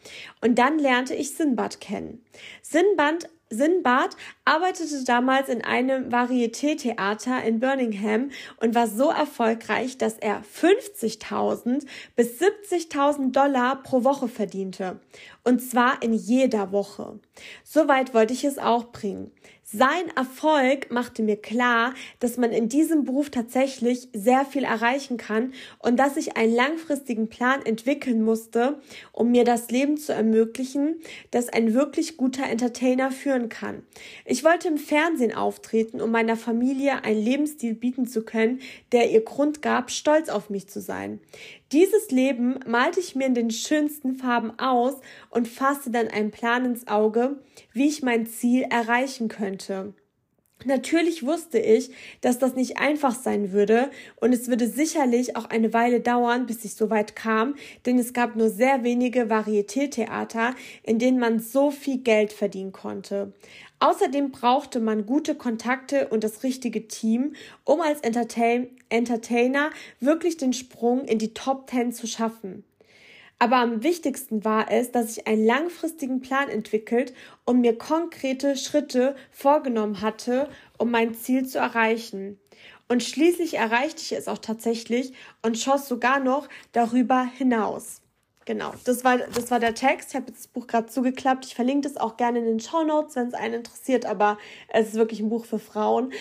Und 0.42 0.60
dann 0.60 0.78
lernte 0.78 1.16
ich 1.16 1.32
Sinbad 1.36 1.82
kennen. 1.82 2.24
Sinbad 2.62 3.30
Sinbad 3.50 4.16
arbeitete 4.44 5.04
damals 5.06 5.48
in 5.48 5.64
einem 5.64 6.10
Varieté-Theater 6.10 7.44
in 7.44 7.60
Birmingham 7.60 8.32
und 8.60 8.76
war 8.76 8.88
so 8.88 9.10
erfolgreich, 9.10 9.98
dass 9.98 10.18
er 10.18 10.44
50.000 10.44 11.86
bis 12.16 12.42
70.000 12.42 13.32
Dollar 13.32 13.82
pro 13.84 14.04
Woche 14.04 14.28
verdiente. 14.28 15.00
Und 15.44 15.62
zwar 15.62 16.04
in 16.04 16.14
jeder 16.14 16.74
Woche. 16.74 17.20
Soweit 17.64 18.14
wollte 18.14 18.34
ich 18.34 18.44
es 18.44 18.58
auch 18.58 18.92
bringen. 18.92 19.32
Sein 19.70 20.10
Erfolg 20.16 20.92
machte 20.92 21.22
mir 21.24 21.36
klar, 21.36 21.94
dass 22.22 22.38
man 22.38 22.54
in 22.54 22.70
diesem 22.70 23.04
Beruf 23.04 23.30
tatsächlich 23.30 24.08
sehr 24.14 24.46
viel 24.46 24.64
erreichen 24.64 25.18
kann 25.18 25.52
und 25.80 25.98
dass 25.98 26.16
ich 26.16 26.38
einen 26.38 26.56
langfristigen 26.56 27.28
Plan 27.28 27.66
entwickeln 27.66 28.22
musste, 28.22 28.80
um 29.12 29.30
mir 29.30 29.44
das 29.44 29.70
Leben 29.70 29.98
zu 29.98 30.14
ermöglichen, 30.14 31.02
das 31.32 31.50
ein 31.50 31.74
wirklich 31.74 32.16
guter 32.16 32.46
Entertainer 32.46 33.12
führen 33.12 33.50
kann. 33.50 33.84
Ich 34.24 34.46
wollte 34.46 34.70
im 34.70 34.78
Fernsehen 34.78 35.36
auftreten, 35.36 36.00
um 36.00 36.12
meiner 36.12 36.38
Familie 36.38 37.04
einen 37.04 37.22
Lebensstil 37.22 37.74
bieten 37.74 38.08
zu 38.08 38.24
können, 38.24 38.62
der 38.94 39.12
ihr 39.12 39.26
Grund 39.26 39.62
gab, 39.62 39.92
stolz 39.92 40.30
auf 40.30 40.50
mich 40.50 40.70
zu 40.70 40.80
sein. 40.80 41.20
Dieses 41.74 42.12
Leben 42.12 42.60
malte 42.66 43.02
ich 43.02 43.16
mir 43.16 43.26
in 43.26 43.34
den 43.34 43.52
schönsten 43.52 44.16
Farben 44.16 44.58
aus 44.58 44.96
und 45.30 45.50
fasste 45.50 45.92
dann 45.92 46.08
einen 46.08 46.32
Plan 46.32 46.64
ins 46.64 46.88
Auge, 46.88 47.42
wie 47.74 47.88
ich 47.88 48.02
mein 48.02 48.26
Ziel 48.26 48.64
erreichen 48.64 49.28
könnte. 49.28 49.94
Natürlich 50.66 51.24
wusste 51.24 51.60
ich, 51.60 51.92
dass 52.22 52.40
das 52.40 52.56
nicht 52.56 52.78
einfach 52.78 53.14
sein 53.14 53.52
würde 53.52 53.92
und 54.16 54.34
es 54.34 54.48
würde 54.48 54.68
sicherlich 54.68 55.36
auch 55.36 55.46
eine 55.46 55.72
Weile 55.72 56.00
dauern, 56.00 56.48
bis 56.48 56.66
ich 56.66 56.74
so 56.74 56.90
weit 56.90 57.16
kam, 57.16 57.56
denn 57.86 58.00
es 58.00 58.12
gab 58.12 58.36
nur 58.36 58.50
sehr 58.50 58.84
wenige 58.84 59.30
Varieté-Theater, 59.30 60.56
in 60.82 60.98
denen 60.98 61.20
man 61.20 61.40
so 61.40 61.70
viel 61.70 62.00
Geld 62.00 62.34
verdienen 62.34 62.72
konnte. 62.72 63.34
Außerdem 63.80 64.32
brauchte 64.32 64.80
man 64.80 65.06
gute 65.06 65.36
Kontakte 65.36 66.08
und 66.08 66.24
das 66.24 66.44
richtige 66.44 66.88
Team, 66.88 67.36
um 67.64 67.82
als 67.82 68.02
Entertain 68.02 68.70
Entertainer 68.90 69.70
wirklich 70.00 70.38
den 70.38 70.54
Sprung 70.54 71.06
in 71.06 71.20
die 71.20 71.34
Top 71.34 71.70
10 71.70 71.92
zu 71.92 72.08
schaffen. 72.08 72.64
Aber 73.40 73.58
am 73.58 73.84
wichtigsten 73.84 74.44
war 74.44 74.72
es, 74.72 74.92
dass 74.92 75.12
ich 75.12 75.28
einen 75.28 75.46
langfristigen 75.46 76.22
Plan 76.22 76.50
entwickelt 76.50 77.14
und 77.46 77.62
mir 77.62 77.78
konkrete 77.78 78.56
Schritte 78.56 79.16
vorgenommen 79.30 80.02
hatte, 80.02 80.50
um 80.78 80.90
mein 80.90 81.14
Ziel 81.14 81.46
zu 81.46 81.60
erreichen. 81.60 82.40
Und 82.88 83.04
schließlich 83.04 83.56
erreichte 83.56 84.02
ich 84.02 84.14
es 84.14 84.28
auch 84.28 84.40
tatsächlich 84.40 85.14
und 85.44 85.58
schoss 85.58 85.88
sogar 85.88 86.20
noch 86.20 86.48
darüber 86.72 87.24
hinaus. 87.26 88.02
Genau, 88.48 88.72
das 88.86 89.04
war, 89.04 89.18
das 89.18 89.52
war 89.52 89.60
der 89.60 89.76
Text. 89.76 90.12
Ich 90.12 90.16
habe 90.16 90.32
das 90.32 90.48
Buch 90.48 90.68
gerade 90.68 90.88
zugeklappt. 90.88 91.46
Ich 91.46 91.54
verlinke 91.54 91.86
das 91.86 91.98
auch 91.98 92.16
gerne 92.16 92.40
in 92.40 92.46
den 92.46 92.60
Show 92.62 92.82
Notes, 92.86 93.18
wenn 93.18 93.28
es 93.28 93.34
einen 93.34 93.56
interessiert, 93.56 94.06
aber 94.06 94.38
es 94.70 94.88
ist 94.88 94.96
wirklich 94.96 95.20
ein 95.20 95.28
Buch 95.28 95.44
für 95.44 95.60
Frauen. 95.60 96.14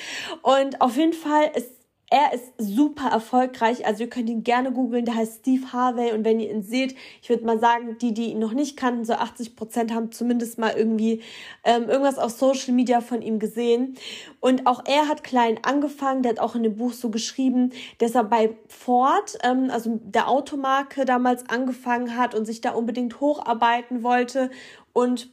Und 0.43 0.81
auf 0.81 0.97
jeden 0.97 1.13
Fall 1.13 1.53
ist 1.55 1.71
er 2.09 2.33
ist 2.33 2.53
super 2.59 3.09
erfolgreich. 3.09 3.85
Also 3.85 4.05
ihr 4.05 4.11
könnt 4.11 4.31
ihn 4.31 4.45
gerne 4.45 4.71
googeln. 4.71 5.05
Der 5.05 5.17
heißt 5.17 5.41
Steve 5.41 5.73
Harvey. 5.73 6.13
Und 6.13 6.25
wenn 6.25 6.39
ihr 6.39 6.51
ihn 6.51 6.63
seht, 6.63 6.95
ich 7.21 7.29
würde 7.29 7.45
mal 7.45 7.59
sagen, 7.59 7.99
die, 7.99 8.15
die 8.15 8.31
ihn 8.31 8.39
noch 8.39 8.53
nicht 8.53 8.77
kannten, 8.77 9.05
so 9.05 9.15
80 9.15 9.57
Prozent 9.57 9.93
haben 9.93 10.13
zumindest 10.13 10.57
mal 10.59 10.73
irgendwie 10.77 11.23
ähm, 11.65 11.89
irgendwas 11.89 12.19
auf 12.19 12.31
Social 12.31 12.75
Media 12.75 13.01
von 13.01 13.23
ihm 13.23 13.41
gesehen. 13.41 13.97
Und 14.39 14.69
auch 14.69 14.85
er 14.87 15.09
hat 15.09 15.25
klein 15.25 15.59
angefangen. 15.63 16.23
Der 16.23 16.33
hat 16.33 16.39
auch 16.39 16.55
in 16.55 16.63
dem 16.63 16.77
Buch 16.77 16.93
so 16.93 17.11
geschrieben, 17.11 17.73
dass 17.99 18.15
er 18.15 18.25
bei 18.25 18.57
Ford, 18.69 19.37
ähm, 19.43 19.71
also 19.73 19.99
der 20.05 20.29
Automarke 20.29 21.07
damals 21.07 21.49
angefangen 21.49 22.17
hat 22.17 22.37
und 22.37 22.45
sich 22.45 22.61
da 22.61 22.71
unbedingt 22.71 23.21
hocharbeiten 23.21 24.05
wollte. 24.05 24.51
Und 24.93 25.29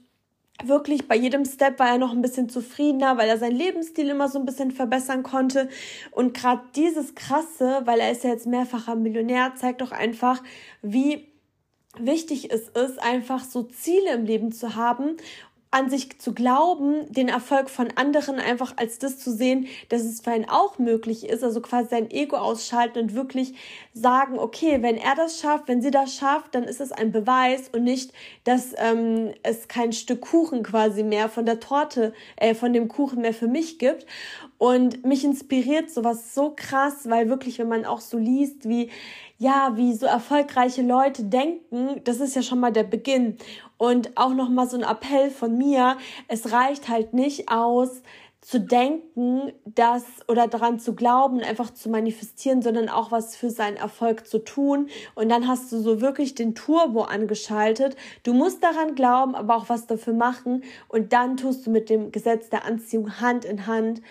wirklich 0.67 1.07
bei 1.07 1.15
jedem 1.15 1.45
Step 1.45 1.79
war 1.79 1.89
er 1.89 1.97
noch 1.97 2.11
ein 2.11 2.21
bisschen 2.21 2.49
zufriedener, 2.49 3.17
weil 3.17 3.29
er 3.29 3.37
seinen 3.37 3.55
Lebensstil 3.55 4.09
immer 4.09 4.29
so 4.29 4.39
ein 4.39 4.45
bisschen 4.45 4.71
verbessern 4.71 5.23
konnte. 5.23 5.69
Und 6.11 6.33
gerade 6.33 6.61
dieses 6.75 7.15
Krasse, 7.15 7.81
weil 7.85 7.99
er 7.99 8.11
ist 8.11 8.23
ja 8.23 8.31
jetzt 8.31 8.47
mehrfacher 8.47 8.95
Millionär, 8.95 9.53
zeigt 9.55 9.81
doch 9.81 9.91
einfach, 9.91 10.41
wie 10.81 11.27
wichtig 11.97 12.51
es 12.51 12.69
ist, 12.69 13.01
einfach 13.01 13.43
so 13.43 13.63
Ziele 13.63 14.13
im 14.13 14.25
Leben 14.25 14.51
zu 14.51 14.75
haben 14.75 15.17
an 15.73 15.89
sich 15.89 16.19
zu 16.19 16.33
glauben, 16.33 17.11
den 17.11 17.29
Erfolg 17.29 17.69
von 17.69 17.89
anderen 17.95 18.39
einfach 18.39 18.73
als 18.77 18.99
das 18.99 19.17
zu 19.17 19.31
sehen, 19.31 19.67
dass 19.89 20.03
es 20.03 20.21
für 20.21 20.31
einen 20.31 20.47
auch 20.47 20.77
möglich 20.77 21.27
ist, 21.27 21.43
also 21.43 21.61
quasi 21.61 21.89
sein 21.89 22.11
Ego 22.11 22.37
ausschalten 22.37 22.99
und 22.99 23.15
wirklich 23.15 23.55
sagen, 23.93 24.37
okay, 24.37 24.81
wenn 24.81 24.97
er 24.97 25.15
das 25.15 25.39
schafft, 25.39 25.67
wenn 25.67 25.81
sie 25.81 25.91
das 25.91 26.15
schafft, 26.15 26.53
dann 26.53 26.63
ist 26.63 26.79
es 26.79 26.91
ein 26.91 27.11
Beweis 27.11 27.69
und 27.69 27.83
nicht, 27.83 28.11
dass 28.43 28.73
ähm, 28.77 29.33
es 29.41 29.67
kein 29.67 29.93
Stück 29.93 30.21
Kuchen 30.21 30.63
quasi 30.63 31.03
mehr 31.03 31.27
von 31.27 31.45
der 31.45 31.59
Torte, 31.59 32.13
äh, 32.35 32.53
von 32.53 32.71
dem 32.71 32.87
Kuchen 32.87 33.21
mehr 33.21 33.33
für 33.33 33.47
mich 33.47 33.79
gibt. 33.79 34.05
Und 34.63 35.05
mich 35.05 35.25
inspiriert 35.25 35.91
sowas 35.91 36.33
so 36.33 36.53
krass, 36.55 37.09
weil 37.09 37.27
wirklich, 37.27 37.59
wenn 37.59 37.67
man 37.67 37.83
auch 37.83 37.99
so 37.99 38.17
liest, 38.17 38.69
wie 38.69 38.89
ja, 39.37 39.73
wie 39.75 39.91
so 39.91 40.05
erfolgreiche 40.05 40.81
Leute 40.81 41.25
denken, 41.25 41.99
das 42.05 42.21
ist 42.21 42.33
ja 42.33 42.41
schon 42.43 42.61
mal 42.61 42.71
der 42.71 42.85
Beginn. 42.85 43.37
Und 43.75 44.15
auch 44.15 44.33
nochmal 44.33 44.69
so 44.69 44.77
ein 44.77 44.83
Appell 44.83 45.31
von 45.31 45.57
mir, 45.57 45.97
es 46.29 46.53
reicht 46.53 46.87
halt 46.87 47.13
nicht 47.13 47.51
aus, 47.51 48.03
zu 48.39 48.59
denken, 48.59 49.51
dass 49.65 50.03
oder 50.29 50.47
daran 50.47 50.79
zu 50.79 50.95
glauben, 50.95 51.41
einfach 51.41 51.73
zu 51.73 51.89
manifestieren, 51.89 52.61
sondern 52.61 52.87
auch 52.87 53.11
was 53.11 53.35
für 53.35 53.49
seinen 53.49 53.75
Erfolg 53.75 54.27
zu 54.27 54.39
tun. 54.39 54.87
Und 55.15 55.27
dann 55.27 55.47
hast 55.47 55.73
du 55.73 55.79
so 55.79 55.99
wirklich 55.99 56.35
den 56.35 56.55
Turbo 56.55 57.01
angeschaltet. 57.03 57.97
Du 58.23 58.33
musst 58.33 58.63
daran 58.63 58.95
glauben, 58.95 59.35
aber 59.35 59.57
auch 59.57 59.67
was 59.67 59.87
dafür 59.87 60.13
machen. 60.13 60.63
Und 60.87 61.11
dann 61.11 61.35
tust 61.35 61.65
du 61.65 61.69
mit 61.69 61.89
dem 61.89 62.13
Gesetz 62.13 62.49
der 62.49 62.63
Anziehung 62.63 63.19
Hand 63.19 63.43
in 63.43 63.67
Hand 63.67 64.01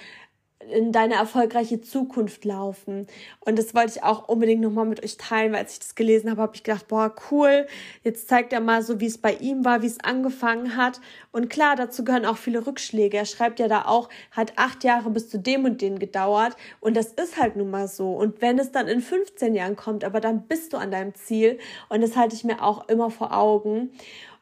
in 0.70 0.92
deine 0.92 1.14
erfolgreiche 1.14 1.80
Zukunft 1.80 2.44
laufen. 2.44 3.06
Und 3.40 3.58
das 3.58 3.74
wollte 3.74 3.92
ich 3.96 4.02
auch 4.02 4.28
unbedingt 4.28 4.60
nochmal 4.60 4.84
mit 4.84 5.02
euch 5.02 5.16
teilen, 5.16 5.52
weil 5.52 5.60
als 5.60 5.74
ich 5.74 5.78
das 5.80 5.94
gelesen 5.94 6.30
habe, 6.30 6.42
habe 6.42 6.54
ich 6.54 6.62
gedacht, 6.62 6.88
boah, 6.88 7.14
cool, 7.30 7.66
jetzt 8.02 8.28
zeigt 8.28 8.52
er 8.52 8.60
mal 8.60 8.82
so, 8.82 9.00
wie 9.00 9.06
es 9.06 9.18
bei 9.18 9.34
ihm 9.34 9.64
war, 9.64 9.82
wie 9.82 9.86
es 9.86 10.00
angefangen 10.00 10.76
hat. 10.76 11.00
Und 11.30 11.50
klar, 11.50 11.76
dazu 11.76 12.04
gehören 12.04 12.26
auch 12.26 12.36
viele 12.36 12.66
Rückschläge. 12.66 13.16
Er 13.16 13.26
schreibt 13.26 13.58
ja 13.60 13.68
da 13.68 13.86
auch, 13.86 14.08
hat 14.30 14.52
acht 14.56 14.84
Jahre 14.84 15.10
bis 15.10 15.28
zu 15.28 15.38
dem 15.38 15.64
und 15.64 15.80
den 15.80 15.98
gedauert. 15.98 16.56
Und 16.80 16.96
das 16.96 17.12
ist 17.12 17.40
halt 17.40 17.56
nun 17.56 17.70
mal 17.70 17.88
so. 17.88 18.12
Und 18.12 18.40
wenn 18.40 18.58
es 18.58 18.72
dann 18.72 18.88
in 18.88 19.00
15 19.00 19.54
Jahren 19.54 19.76
kommt, 19.76 20.04
aber 20.04 20.20
dann 20.20 20.42
bist 20.46 20.72
du 20.72 20.76
an 20.76 20.90
deinem 20.90 21.14
Ziel. 21.14 21.58
Und 21.88 22.02
das 22.02 22.16
halte 22.16 22.34
ich 22.34 22.44
mir 22.44 22.62
auch 22.62 22.88
immer 22.88 23.10
vor 23.10 23.36
Augen. 23.36 23.90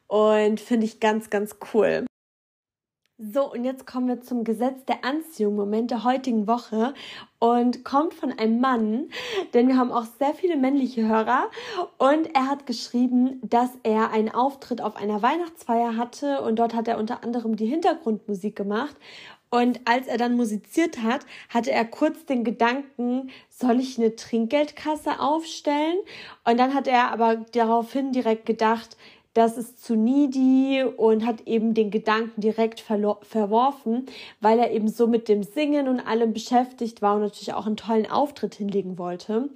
Und 0.07 0.59
finde 0.59 0.87
ich 0.87 0.99
ganz, 0.99 1.31
ganz 1.31 1.57
cool. 1.73 2.05
So, 3.23 3.53
und 3.53 3.65
jetzt 3.65 3.87
kommen 3.87 4.09
wir 4.09 4.23
zum 4.23 4.45
Gesetz 4.45 4.87
der 4.87 5.05
Anziehung, 5.05 5.55
Moment 5.55 5.91
der 5.91 6.05
heutigen 6.05 6.47
Woche 6.47 6.95
und 7.39 7.85
kommt 7.85 8.15
von 8.15 8.33
einem 8.33 8.61
Mann, 8.61 9.11
denn 9.53 9.69
wir 9.69 9.77
haben 9.77 9.93
auch 9.93 10.07
sehr 10.19 10.33
viele 10.33 10.57
männliche 10.57 11.07
Hörer 11.07 11.51
und 11.99 12.35
er 12.35 12.47
hat 12.47 12.65
geschrieben, 12.65 13.39
dass 13.43 13.69
er 13.83 14.11
einen 14.11 14.31
Auftritt 14.31 14.81
auf 14.81 14.97
einer 14.97 15.21
Weihnachtsfeier 15.21 15.99
hatte 15.99 16.41
und 16.41 16.59
dort 16.59 16.73
hat 16.73 16.89
er 16.89 16.97
unter 16.97 17.23
anderem 17.23 17.57
die 17.57 17.67
Hintergrundmusik 17.67 18.57
gemacht 18.57 18.97
und 19.51 19.81
als 19.85 20.07
er 20.07 20.17
dann 20.17 20.37
musiziert 20.37 21.03
hat, 21.03 21.27
hatte 21.49 21.73
er 21.73 21.85
kurz 21.85 22.25
den 22.25 22.45
Gedanken, 22.45 23.31
soll 23.49 23.81
ich 23.81 23.99
eine 23.99 24.15
Trinkgeldkasse 24.15 25.19
aufstellen? 25.19 25.99
Und 26.45 26.59
dann 26.59 26.73
hat 26.73 26.87
er 26.87 27.11
aber 27.11 27.37
daraufhin 27.53 28.13
direkt 28.13 28.47
gedacht, 28.47 28.97
das 29.35 29.57
ist 29.57 29.85
zu 29.85 29.95
needy 29.95 30.83
und 30.83 31.25
hat 31.25 31.47
eben 31.47 31.75
den 31.75 31.91
Gedanken 31.91 32.41
direkt 32.41 32.81
verworfen, 32.81 34.07
weil 34.41 34.59
er 34.59 34.73
eben 34.73 34.89
so 34.89 35.07
mit 35.07 35.29
dem 35.29 35.43
Singen 35.43 35.89
und 35.89 36.01
allem 36.01 36.33
beschäftigt 36.33 37.01
war 37.01 37.15
und 37.15 37.23
natürlich 37.23 37.55
auch 37.55 37.67
einen 37.67 37.77
tollen 37.77 38.11
Auftritt 38.11 38.57
hinlegen 38.57 38.99
wollte. 38.99 39.51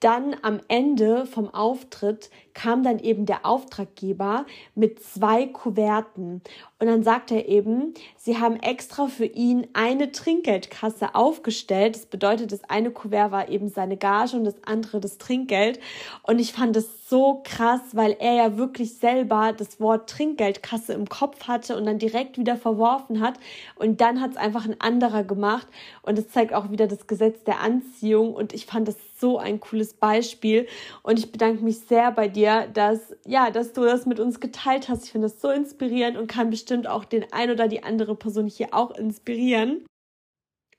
Dann 0.00 0.34
am 0.40 0.60
Ende 0.68 1.26
vom 1.26 1.52
Auftritt 1.52 2.30
kam 2.54 2.82
dann 2.82 2.98
eben 2.98 3.26
der 3.26 3.46
Auftraggeber 3.46 4.46
mit 4.74 5.02
zwei 5.02 5.46
Kuverten. 5.46 6.42
Und 6.78 6.86
dann 6.86 7.02
sagt 7.02 7.30
er 7.30 7.46
eben, 7.46 7.92
sie 8.16 8.38
haben 8.38 8.56
extra 8.56 9.06
für 9.06 9.26
ihn 9.26 9.66
eine 9.74 10.12
Trinkgeldkasse 10.12 11.14
aufgestellt. 11.14 11.94
Das 11.94 12.06
bedeutet, 12.06 12.52
das 12.52 12.64
eine 12.64 12.90
Kuvert 12.90 13.30
war 13.30 13.48
eben 13.50 13.68
seine 13.68 13.98
Gage 13.98 14.36
und 14.36 14.44
das 14.44 14.56
andere 14.64 14.98
das 14.98 15.18
Trinkgeld. 15.18 15.78
Und 16.22 16.38
ich 16.38 16.52
fand 16.54 16.76
es 16.76 17.08
so 17.08 17.42
krass, 17.44 17.80
weil 17.92 18.16
er 18.18 18.34
ja 18.34 18.56
wirklich 18.56 18.94
selber 18.96 19.52
das 19.52 19.78
Wort 19.78 20.08
Trinkgeldkasse 20.08 20.94
im 20.94 21.08
Kopf 21.08 21.48
hatte 21.48 21.76
und 21.76 21.84
dann 21.84 21.98
direkt 21.98 22.38
wieder 22.38 22.56
verworfen 22.56 23.20
hat. 23.20 23.34
Und 23.76 24.00
dann 24.00 24.20
hat 24.20 24.30
es 24.30 24.36
einfach 24.38 24.64
ein 24.64 24.80
anderer 24.80 25.22
gemacht. 25.22 25.66
Und 26.02 26.18
es 26.18 26.30
zeigt 26.30 26.54
auch 26.54 26.70
wieder 26.70 26.86
das 26.86 27.06
Gesetz 27.06 27.44
der 27.44 27.60
Anziehung. 27.60 28.32
Und 28.32 28.54
ich 28.54 28.64
fand 28.64 28.88
das 28.88 28.96
so 29.18 29.38
ein 29.38 29.60
cooles 29.60 29.92
Beispiel. 29.92 30.66
Und 31.02 31.18
ich 31.18 31.30
bedanke 31.30 31.62
mich 31.62 31.80
sehr 31.80 32.10
bei 32.10 32.26
dir 32.26 32.39
dir, 32.40 32.66
dass, 32.72 33.14
ja, 33.26 33.50
dass 33.50 33.72
du 33.72 33.84
das 33.84 34.06
mit 34.06 34.18
uns 34.18 34.40
geteilt 34.40 34.88
hast. 34.88 35.04
Ich 35.04 35.12
finde 35.12 35.28
das 35.28 35.40
so 35.40 35.50
inspirierend 35.50 36.16
und 36.16 36.26
kann 36.26 36.50
bestimmt 36.50 36.86
auch 36.86 37.04
den 37.04 37.30
ein 37.32 37.50
oder 37.50 37.68
die 37.68 37.82
andere 37.82 38.16
Person 38.16 38.46
hier 38.46 38.68
auch 38.72 38.90
inspirieren. 38.92 39.84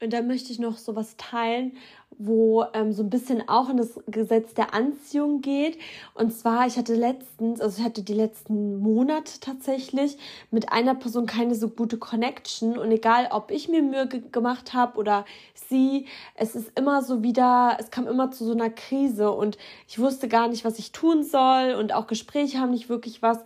Und 0.02 0.14
da 0.14 0.22
möchte 0.24 0.52
ich 0.52 0.60
noch 0.60 0.78
so 0.78 0.96
was 0.96 1.16
teilen, 1.18 1.78
wo 2.26 2.66
ähm, 2.74 2.94
so 2.94 3.04
ein 3.04 3.10
bisschen 3.10 3.48
auch 3.48 3.70
in 3.70 3.78
das 3.78 4.00
Gesetz 4.08 4.54
der 4.54 4.74
Anziehung 4.74 5.42
geht. 5.42 5.78
Und 6.14 6.32
zwar, 6.32 6.68
ich 6.68 6.78
hatte 6.78 6.94
letztens, 6.94 7.62
also 7.62 7.80
ich 7.80 7.86
hatte 7.86 8.04
die 8.04 8.14
letzten 8.14 8.80
Monate 8.80 9.40
tatsächlich 9.40 10.18
mit 10.52 10.72
einer 10.72 10.96
Person 10.96 11.26
keine 11.26 11.56
so 11.56 11.70
gute 11.70 11.98
Connection. 11.98 12.78
Und 12.78 12.92
egal, 12.92 13.28
ob 13.32 13.52
ich 13.52 13.70
mir 13.70 13.82
Mühe 13.82 14.08
ge 14.08 14.22
gemacht 14.32 14.74
habe 14.74 14.98
oder 14.98 15.26
sie, 15.70 16.06
es 16.36 16.56
ist 16.56 16.78
immer 16.78 17.02
so 17.02 17.24
wieder, 17.24 17.78
es 17.80 17.90
kam 17.90 18.08
immer 18.08 18.32
zu 18.32 18.46
so 18.46 18.52
einer 18.52 18.70
Krise 18.70 19.32
und 19.32 19.58
ich 19.88 20.00
wusste 20.00 20.28
gar 20.28 20.48
nicht, 20.48 20.64
was 20.64 20.80
ich 20.80 20.92
tun 20.92 21.24
soll. 21.24 21.76
Und 21.78 21.94
auch 21.94 22.08
Gespräche 22.08 22.60
haben 22.60 22.72
nicht 22.72 22.90
wirklich 22.90 23.22
was 23.22 23.40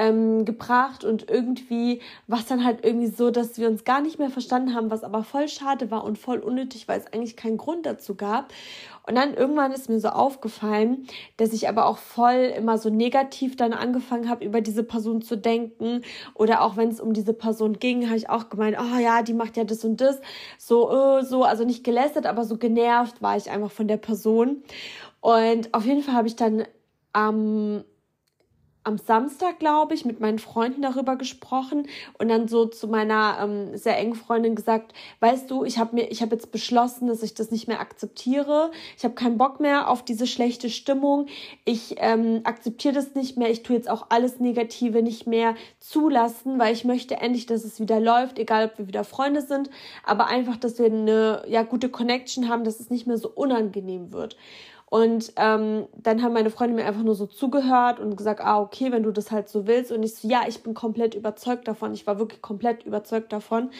ähm, 0.00 0.46
gebracht 0.46 1.04
und 1.04 1.28
irgendwie 1.28 2.00
war 2.26 2.38
es 2.38 2.46
dann 2.46 2.64
halt 2.64 2.82
irgendwie 2.82 3.08
so, 3.08 3.30
dass 3.30 3.58
wir 3.58 3.68
uns 3.68 3.84
gar 3.84 4.00
nicht 4.00 4.18
mehr 4.18 4.30
verstanden 4.30 4.74
haben, 4.74 4.90
was 4.90 5.04
aber 5.04 5.22
voll 5.22 5.46
schade 5.46 5.90
war 5.90 6.04
und 6.04 6.16
voll 6.16 6.38
unnötig, 6.38 6.88
weil 6.88 6.98
es 6.98 7.12
eigentlich 7.12 7.36
keinen 7.36 7.58
Grund 7.58 7.84
dazu 7.84 8.14
gab. 8.14 8.50
Und 9.06 9.14
dann 9.16 9.34
irgendwann 9.34 9.72
ist 9.72 9.90
mir 9.90 10.00
so 10.00 10.08
aufgefallen, 10.08 11.06
dass 11.36 11.52
ich 11.52 11.68
aber 11.68 11.84
auch 11.84 11.98
voll 11.98 12.50
immer 12.56 12.78
so 12.78 12.88
negativ 12.88 13.56
dann 13.56 13.74
angefangen 13.74 14.30
habe, 14.30 14.44
über 14.44 14.62
diese 14.62 14.84
Person 14.84 15.20
zu 15.20 15.36
denken. 15.36 16.02
Oder 16.34 16.62
auch 16.62 16.76
wenn 16.78 16.88
es 16.88 17.00
um 17.00 17.12
diese 17.12 17.34
Person 17.34 17.78
ging, 17.78 18.06
habe 18.06 18.16
ich 18.16 18.30
auch 18.30 18.48
gemeint, 18.48 18.78
oh 18.80 18.98
ja, 18.98 19.22
die 19.22 19.34
macht 19.34 19.58
ja 19.58 19.64
das 19.64 19.84
und 19.84 20.00
das. 20.00 20.18
So, 20.56 20.90
äh, 20.90 21.24
so, 21.24 21.44
also 21.44 21.64
nicht 21.64 21.84
gelästert, 21.84 22.24
aber 22.24 22.44
so 22.44 22.56
genervt 22.56 23.20
war 23.20 23.36
ich 23.36 23.50
einfach 23.50 23.70
von 23.70 23.88
der 23.88 23.98
Person. 23.98 24.62
Und 25.20 25.74
auf 25.74 25.84
jeden 25.84 26.02
Fall 26.02 26.14
habe 26.14 26.28
ich 26.28 26.36
dann 26.36 26.64
am 27.12 27.84
am 28.90 28.98
Samstag, 28.98 29.60
glaube 29.60 29.94
ich, 29.94 30.04
mit 30.04 30.18
meinen 30.18 30.40
Freunden 30.40 30.82
darüber 30.82 31.16
gesprochen 31.16 31.86
und 32.18 32.28
dann 32.28 32.48
so 32.48 32.66
zu 32.66 32.88
meiner 32.88 33.38
ähm, 33.40 33.76
sehr 33.76 33.96
engen 33.96 34.16
Freundin 34.16 34.56
gesagt, 34.56 34.92
weißt 35.20 35.48
du, 35.50 35.64
ich 35.64 35.78
habe 35.78 35.94
mir, 35.94 36.10
ich 36.10 36.22
habe 36.22 36.34
jetzt 36.34 36.50
beschlossen, 36.50 37.06
dass 37.06 37.22
ich 37.22 37.34
das 37.34 37.52
nicht 37.52 37.68
mehr 37.68 37.80
akzeptiere. 37.80 38.72
Ich 38.98 39.04
habe 39.04 39.14
keinen 39.14 39.38
Bock 39.38 39.60
mehr 39.60 39.88
auf 39.88 40.04
diese 40.04 40.26
schlechte 40.26 40.70
Stimmung. 40.70 41.26
Ich 41.64 41.94
ähm, 41.98 42.40
akzeptiere 42.42 42.94
das 42.94 43.14
nicht 43.14 43.36
mehr. 43.36 43.50
Ich 43.50 43.62
tue 43.62 43.76
jetzt 43.76 43.88
auch 43.88 44.06
alles 44.08 44.40
Negative 44.40 45.02
nicht 45.02 45.28
mehr 45.28 45.54
zulassen, 45.78 46.58
weil 46.58 46.72
ich 46.72 46.84
möchte 46.84 47.16
endlich, 47.18 47.46
dass 47.46 47.64
es 47.64 47.78
wieder 47.78 48.00
läuft, 48.00 48.38
egal 48.40 48.66
ob 48.66 48.78
wir 48.78 48.88
wieder 48.88 49.04
Freunde 49.04 49.42
sind, 49.42 49.70
aber 50.04 50.26
einfach, 50.26 50.56
dass 50.56 50.78
wir 50.78 50.86
eine 50.86 51.44
ja 51.46 51.62
gute 51.62 51.90
Connection 51.90 52.48
haben, 52.48 52.64
dass 52.64 52.80
es 52.80 52.90
nicht 52.90 53.06
mehr 53.06 53.18
so 53.18 53.28
unangenehm 53.28 54.12
wird. 54.12 54.36
Und 54.90 55.32
ähm, 55.36 55.86
dann 55.96 56.20
haben 56.20 56.34
meine 56.34 56.50
Freunde 56.50 56.74
mir 56.74 56.84
einfach 56.84 57.04
nur 57.04 57.14
so 57.14 57.26
zugehört 57.26 58.00
und 58.00 58.16
gesagt, 58.16 58.40
ah, 58.40 58.60
okay, 58.60 58.90
wenn 58.90 59.04
du 59.04 59.12
das 59.12 59.30
halt 59.30 59.48
so 59.48 59.68
willst. 59.68 59.92
Und 59.92 60.02
ich 60.02 60.16
so, 60.16 60.28
ja, 60.28 60.42
ich 60.48 60.64
bin 60.64 60.74
komplett 60.74 61.14
überzeugt 61.14 61.68
davon. 61.68 61.94
Ich 61.94 62.08
war 62.08 62.18
wirklich 62.18 62.42
komplett 62.42 62.84
überzeugt 62.84 63.32
davon. 63.32 63.70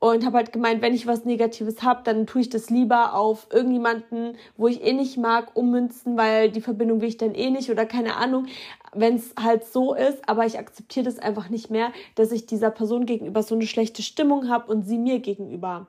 Und 0.00 0.26
habe 0.26 0.38
halt 0.38 0.52
gemeint, 0.52 0.82
wenn 0.82 0.92
ich 0.92 1.06
was 1.06 1.24
Negatives 1.24 1.82
habe, 1.82 2.00
dann 2.02 2.26
tue 2.26 2.40
ich 2.40 2.48
das 2.48 2.68
lieber 2.68 3.14
auf 3.14 3.46
irgendjemanden, 3.52 4.36
wo 4.56 4.66
ich 4.66 4.82
eh 4.82 4.92
nicht 4.92 5.18
mag, 5.18 5.54
ummünzen, 5.54 6.16
weil 6.16 6.50
die 6.50 6.62
Verbindung 6.62 7.00
will 7.00 7.10
ich 7.10 7.18
dann 7.18 7.34
eh 7.34 7.50
nicht 7.50 7.70
oder 7.70 7.86
keine 7.86 8.16
Ahnung, 8.16 8.46
wenn 8.92 9.14
es 9.14 9.34
halt 9.40 9.64
so 9.64 9.94
ist. 9.94 10.28
Aber 10.28 10.46
ich 10.46 10.58
akzeptiere 10.58 11.04
das 11.04 11.20
einfach 11.20 11.48
nicht 11.48 11.70
mehr, 11.70 11.92
dass 12.16 12.32
ich 12.32 12.46
dieser 12.46 12.70
Person 12.70 13.06
gegenüber 13.06 13.44
so 13.44 13.54
eine 13.54 13.66
schlechte 13.66 14.02
Stimmung 14.02 14.48
habe 14.48 14.72
und 14.72 14.82
sie 14.82 14.98
mir 14.98 15.20
gegenüber. 15.20 15.86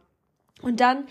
Und 0.62 0.82
dann 0.82 1.06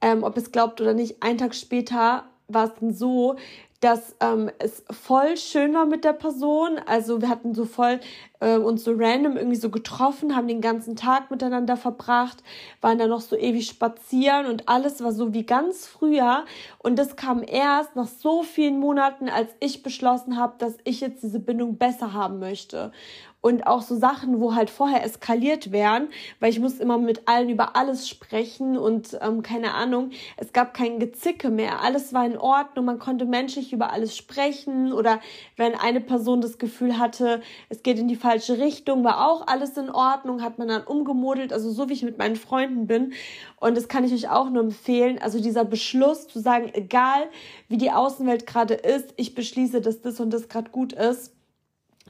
ähm, 0.00 0.22
ob 0.22 0.36
es 0.36 0.52
glaubt 0.52 0.80
oder 0.80 0.94
nicht, 0.94 1.22
einen 1.22 1.38
Tag 1.38 1.54
später 1.54 2.24
war 2.48 2.66
es 2.66 2.72
dann 2.80 2.92
so, 2.92 3.36
dass 3.80 4.16
ähm, 4.20 4.50
es 4.58 4.82
voll 4.90 5.36
schön 5.36 5.74
war 5.74 5.86
mit 5.86 6.04
der 6.04 6.12
Person. 6.12 6.80
Also 6.86 7.20
wir 7.20 7.28
hatten 7.28 7.54
so 7.54 7.64
voll 7.64 8.00
äh, 8.40 8.56
uns 8.56 8.84
so 8.84 8.92
random 8.96 9.36
irgendwie 9.36 9.56
so 9.56 9.70
getroffen, 9.70 10.36
haben 10.36 10.48
den 10.48 10.60
ganzen 10.60 10.96
Tag 10.96 11.30
miteinander 11.30 11.76
verbracht, 11.76 12.42
waren 12.80 12.98
dann 12.98 13.10
noch 13.10 13.20
so 13.20 13.36
ewig 13.36 13.66
spazieren 13.66 14.46
und 14.46 14.68
alles 14.68 15.02
war 15.02 15.12
so 15.12 15.34
wie 15.34 15.44
ganz 15.44 15.86
früher. 15.86 16.44
Und 16.78 16.98
das 16.98 17.16
kam 17.16 17.42
erst 17.46 17.96
nach 17.96 18.08
so 18.08 18.42
vielen 18.42 18.78
Monaten, 18.78 19.28
als 19.28 19.50
ich 19.60 19.82
beschlossen 19.82 20.36
habe, 20.36 20.54
dass 20.58 20.76
ich 20.84 21.00
jetzt 21.00 21.22
diese 21.22 21.40
Bindung 21.40 21.78
besser 21.78 22.12
haben 22.12 22.38
möchte 22.38 22.92
und 23.40 23.66
auch 23.66 23.82
so 23.82 23.96
Sachen, 23.96 24.40
wo 24.40 24.54
halt 24.54 24.68
vorher 24.68 25.04
eskaliert 25.04 25.70
wären, 25.70 26.08
weil 26.40 26.50
ich 26.50 26.58
muss 26.58 26.80
immer 26.80 26.98
mit 26.98 27.28
allen 27.28 27.48
über 27.48 27.76
alles 27.76 28.08
sprechen 28.08 28.76
und 28.76 29.16
ähm, 29.20 29.42
keine 29.42 29.74
Ahnung, 29.74 30.10
es 30.36 30.52
gab 30.52 30.74
kein 30.74 30.98
Gezicke 30.98 31.50
mehr, 31.50 31.80
alles 31.82 32.12
war 32.12 32.26
in 32.26 32.36
Ordnung, 32.36 32.84
man 32.84 32.98
konnte 32.98 33.26
menschlich 33.26 33.72
über 33.72 33.92
alles 33.92 34.16
sprechen 34.16 34.92
oder 34.92 35.20
wenn 35.56 35.74
eine 35.74 36.00
Person 36.00 36.40
das 36.40 36.58
Gefühl 36.58 36.98
hatte, 36.98 37.40
es 37.68 37.82
geht 37.82 37.98
in 37.98 38.08
die 38.08 38.16
falsche 38.28 38.58
Richtung, 38.58 39.04
war 39.04 39.28
auch 39.28 39.46
alles 39.46 39.76
in 39.76 39.90
Ordnung, 39.90 40.42
hat 40.42 40.58
man 40.58 40.68
dann 40.68 40.84
umgemodelt, 40.84 41.52
also 41.52 41.70
so 41.70 41.88
wie 41.88 41.94
ich 41.94 42.02
mit 42.02 42.18
meinen 42.18 42.36
Freunden 42.36 42.86
bin 42.86 43.12
und 43.60 43.76
das 43.76 43.88
kann 43.88 44.04
ich 44.04 44.12
euch 44.12 44.28
auch 44.28 44.50
nur 44.50 44.62
empfehlen, 44.62 45.18
also 45.20 45.40
dieser 45.40 45.64
Beschluss 45.64 46.28
zu 46.28 46.40
sagen, 46.40 46.70
egal 46.74 47.28
wie 47.68 47.78
die 47.78 47.90
Außenwelt 47.90 48.46
gerade 48.46 48.74
ist, 48.74 49.14
ich 49.16 49.34
beschließe, 49.34 49.80
dass 49.80 50.00
das 50.02 50.20
und 50.20 50.30
das 50.32 50.48
gerade 50.48 50.70
gut 50.70 50.92
ist 50.92 51.32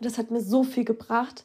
das 0.01 0.19
hat 0.19 0.31
mir 0.31 0.41
so 0.41 0.65
viel 0.65 0.85
gebracht. 0.85 1.45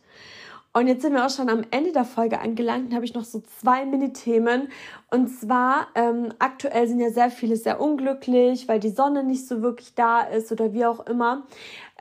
Und 0.76 0.88
jetzt 0.88 1.04
sind 1.04 1.14
wir 1.14 1.24
auch 1.24 1.30
schon 1.30 1.50
am 1.50 1.62
Ende 1.70 1.92
der 1.92 2.04
Folge 2.04 2.40
angelangt. 2.40 2.88
Dann 2.88 2.96
habe 2.96 3.06
ich 3.06 3.14
noch 3.14 3.26
so 3.26 3.44
zwei 3.62 3.86
Mini-Themen. 3.86 4.70
Und 5.12 5.28
zwar, 5.30 5.88
ähm, 5.94 6.34
aktuell 6.40 6.88
sind 6.88 7.00
ja 7.00 7.12
sehr 7.12 7.30
viele 7.30 7.56
sehr 7.58 7.80
unglücklich, 7.80 8.68
weil 8.68 8.80
die 8.80 8.90
Sonne 8.90 9.24
nicht 9.24 9.48
so 9.48 9.62
wirklich 9.62 9.94
da 9.94 10.22
ist 10.22 10.52
oder 10.52 10.74
wie 10.74 10.86
auch 10.86 11.06
immer. 11.06 11.44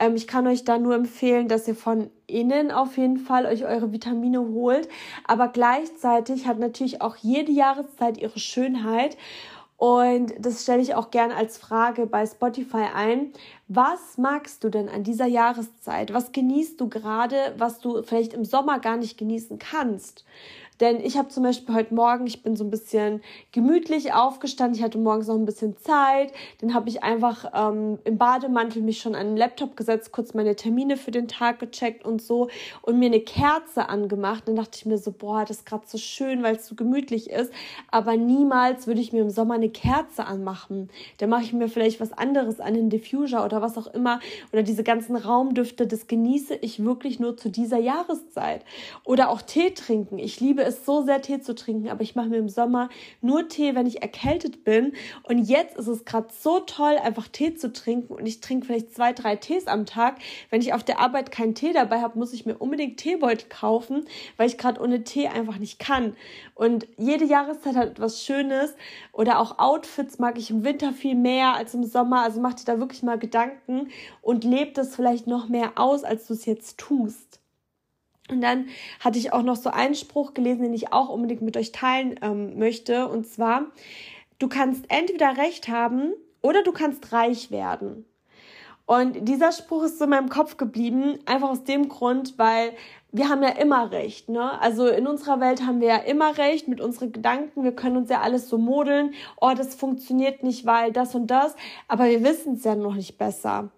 Ähm, 0.01 0.15
ich 0.15 0.27
kann 0.27 0.47
euch 0.47 0.65
da 0.65 0.79
nur 0.79 0.95
empfehlen, 0.95 1.49
dass 1.49 1.69
ihr 1.69 1.75
von 1.75 2.09
innen 2.27 2.71
auf 2.71 2.97
jeden 2.97 3.19
Fall 3.19 3.45
euch 3.45 3.67
eure 3.67 3.93
Vitamine 3.93 4.41
holt. 4.41 4.89
Aber 5.25 5.49
gleichzeitig 5.49 6.47
hat 6.47 6.59
natürlich 6.59 7.03
auch 7.03 7.17
jede 7.17 7.53
Jahreszeit 7.53 8.17
ihre 8.17 8.39
Schönheit. 8.39 9.19
Und 9.83 10.35
das 10.39 10.63
stelle 10.63 10.81
ich 10.81 10.95
auch 10.95 11.11
gerne 11.11 11.35
als 11.35 11.59
Frage 11.59 12.07
bei 12.07 12.25
Spotify 12.25 12.85
ein. 12.95 13.33
Was 13.67 14.17
magst 14.17 14.63
du 14.63 14.69
denn 14.69 14.89
an 14.89 15.03
dieser 15.03 15.27
Jahreszeit? 15.27 16.15
Was 16.15 16.31
genießt 16.31 16.81
du 16.81 16.89
gerade, 16.89 17.53
was 17.57 17.81
du 17.81 18.01
vielleicht 18.05 18.33
im 18.33 18.45
Sommer 18.45 18.79
gar 18.79 18.97
nicht 18.97 19.19
genießen 19.19 19.59
kannst? 19.59 20.25
Denn 20.81 21.01
ich 21.01 21.17
habe 21.17 21.29
zum 21.29 21.43
Beispiel 21.43 21.75
heute 21.75 21.95
Morgen, 21.95 22.27
ich 22.27 22.43
bin 22.43 22.57
so 22.57 22.65
ein 22.65 22.71
bisschen 22.71 23.23
gemütlich 23.53 24.13
aufgestanden, 24.13 24.77
ich 24.77 24.83
hatte 24.83 24.99
morgens 24.99 25.29
noch 25.29 25.35
ein 25.35 25.45
bisschen 25.45 25.77
Zeit, 25.77 26.33
dann 26.61 26.75
habe 26.75 26.89
ich 26.89 27.03
einfach 27.03 27.53
ähm, 27.55 27.99
im 28.05 28.19
Bademantel 28.19 28.83
mich 28.83 29.01
schon 29.01 29.15
an 29.15 29.29
den 29.29 29.37
Laptop 29.37 29.77
gesetzt, 29.77 30.13
kurz 30.13 30.35
meine 30.35 30.57
Termine 30.57 30.97
für 30.97 31.11
den 31.11 31.29
Tag 31.29 31.59
gecheckt 31.59 32.05
und 32.05 32.23
so 32.23 32.49
und 32.83 32.99
mir 32.99 33.07
eine 33.07 33.21
Kerze 33.21 33.89
angemacht. 33.89 34.49
Dann 34.49 34.57
dachte 34.57 34.77
ich 34.77 34.87
mir 34.87 34.99
so, 34.99 35.13
boah, 35.13 35.45
das 35.45 35.59
ist 35.59 35.67
gerade 35.67 35.85
so 35.87 35.99
schön, 35.99 36.43
weil 36.43 36.57
es 36.57 36.67
so 36.67 36.75
gemütlich 36.75 37.31
ist, 37.31 37.53
aber 37.91 38.17
niemals 38.17 38.87
würde 38.87 39.01
ich 39.01 39.13
mir 39.13 39.23
im 39.23 39.31
Sommer 39.31 39.55
eine 39.55 39.71
Kerze 39.71 40.27
anmachen. 40.27 40.91
Da 41.19 41.27
mache 41.27 41.43
ich 41.43 41.53
mir 41.53 41.69
vielleicht 41.69 42.01
was 42.01 42.13
anderes 42.13 42.61
an, 42.61 42.75
den 42.75 42.91
Diffuser 42.91 43.45
oder 43.45 43.63
was 43.63 43.79
auch 43.79 43.87
immer 43.89 44.21
oder 44.53 44.63
diese 44.63 44.83
ganzen 44.83 45.17
Raumdüfte, 45.17 45.87
das 45.87 46.07
genieße 46.07 46.55
ich 46.57 46.85
wirklich 46.85 47.21
nur 47.21 47.37
zu 47.37 47.51
dieser 47.51 47.79
Jahreszeit. 47.79 48.65
Oder 49.05 49.31
auch 49.31 49.43
Tee 49.43 49.71
trinken. 49.71 50.19
Ich 50.19 50.41
liebe 50.41 50.62
es 50.65 50.73
es 50.73 50.87
so 50.87 51.03
sehr, 51.03 51.23
Tee 51.23 51.41
zu 51.41 51.55
trinken, 51.55 51.89
aber 51.89 52.03
ich 52.03 52.15
mache 52.15 52.29
mir 52.29 52.39
im 52.39 52.49
Sommer 52.49 52.89
nur 53.21 53.49
Tee, 53.49 53.75
wenn 53.75 53.87
ich 53.87 54.03
erkältet 54.03 54.65
bin. 54.65 54.93
Und 55.23 55.39
jetzt 55.39 55.77
ist 55.77 55.87
es 55.87 56.05
gerade 56.05 56.29
so 56.33 56.61
toll, 56.61 56.97
einfach 57.03 57.29
Tee 57.29 57.55
zu 57.55 57.73
trinken. 57.73 58.15
Und 58.15 58.27
ich 58.27 58.41
trinke 58.41 58.67
vielleicht 58.67 58.95
zwei, 58.95 59.13
drei 59.13 59.37
Tees 59.37 59.67
am 59.67 59.87
Tag. 59.87 60.17
Wenn 60.51 60.61
ich 60.61 60.75
auf 60.75 60.85
der 60.85 61.01
Arbeit 61.01 61.31
keinen 61.31 61.55
Tee 61.55 61.73
dabei 61.73 62.01
habe, 62.01 62.19
muss 62.19 62.33
ich 62.33 62.47
mir 62.47 62.57
unbedingt 62.57 62.99
Teebeutel 62.99 63.49
kaufen, 63.49 64.07
weil 64.37 64.49
ich 64.49 64.59
gerade 64.59 64.81
ohne 64.81 65.05
Tee 65.05 65.29
einfach 65.29 65.59
nicht 65.59 65.79
kann. 65.79 66.17
Und 66.55 66.87
jede 66.97 67.25
Jahreszeit 67.25 67.77
hat 67.77 67.91
etwas 67.91 68.25
Schönes. 68.25 68.75
Oder 69.13 69.39
auch 69.39 69.59
Outfits 69.59 70.19
mag 70.19 70.39
ich 70.39 70.51
im 70.51 70.65
Winter 70.65 70.93
viel 70.93 71.15
mehr 71.15 71.55
als 71.55 71.75
im 71.75 71.85
Sommer. 71.85 72.23
Also 72.23 72.41
mach 72.41 72.55
dir 72.55 72.65
da 72.65 72.79
wirklich 72.79 73.03
mal 73.03 73.19
Gedanken 73.19 73.89
und 74.21 74.45
lebt 74.45 74.79
es 74.79 74.95
vielleicht 74.95 75.27
noch 75.27 75.49
mehr 75.49 75.73
aus, 75.77 76.05
als 76.05 76.27
du 76.27 76.35
es 76.35 76.47
jetzt 76.47 76.79
tust. 76.79 77.42
Und 78.31 78.41
dann 78.41 78.67
hatte 79.01 79.19
ich 79.19 79.33
auch 79.33 79.43
noch 79.43 79.57
so 79.57 79.71
einen 79.71 79.95
Spruch 79.95 80.35
gelesen, 80.35 80.63
den 80.63 80.75
ich 80.75 80.93
auch 80.93 81.09
unbedingt 81.09 81.43
mit 81.43 81.57
euch 81.57 81.73
teilen 81.73 82.19
ähm, 82.23 82.59
möchte. 82.59 83.09
Und 83.09 83.27
zwar, 83.27 83.67
du 84.39 84.49
kannst 84.49 84.85
entweder 84.89 85.37
recht 85.37 85.69
haben 85.69 86.13
oder 86.41 86.63
du 86.63 86.73
kannst 86.73 87.13
reich 87.13 87.51
werden. 87.51 88.05
Und 88.87 89.29
dieser 89.29 89.53
Spruch 89.53 89.85
ist 89.85 89.99
so 89.99 90.05
in 90.05 90.11
meinem 90.11 90.29
Kopf 90.29 90.57
geblieben, 90.57 91.19
einfach 91.25 91.51
aus 91.51 91.65
dem 91.65 91.89
Grund, 91.89 92.39
weil 92.39 92.73
wir 93.13 93.29
haben 93.29 93.43
ja 93.43 93.51
immer 93.51 93.93
recht, 93.93 94.29
ne? 94.29 94.61
Also 94.61 94.87
in 94.87 95.07
unserer 95.07 95.39
Welt 95.39 95.63
haben 95.63 95.81
wir 95.81 95.89
ja 95.89 95.97
immer 95.97 96.37
recht 96.39 96.67
mit 96.67 96.81
unseren 96.81 97.13
Gedanken. 97.13 97.63
Wir 97.63 97.73
können 97.73 97.99
uns 97.99 98.09
ja 98.09 98.23
alles 98.23 98.49
so 98.49 98.57
modeln. 98.57 99.13
Oh, 99.41 99.53
das 99.55 99.75
funktioniert 99.75 100.43
nicht, 100.43 100.65
weil 100.65 100.93
das 100.93 101.15
und 101.15 101.27
das. 101.31 101.55
Aber 101.89 102.07
wir 102.07 102.25
wissen 102.25 102.55
es 102.55 102.65
ja 102.65 102.75
noch 102.75 102.95
nicht 102.95 103.19
besser. 103.19 103.71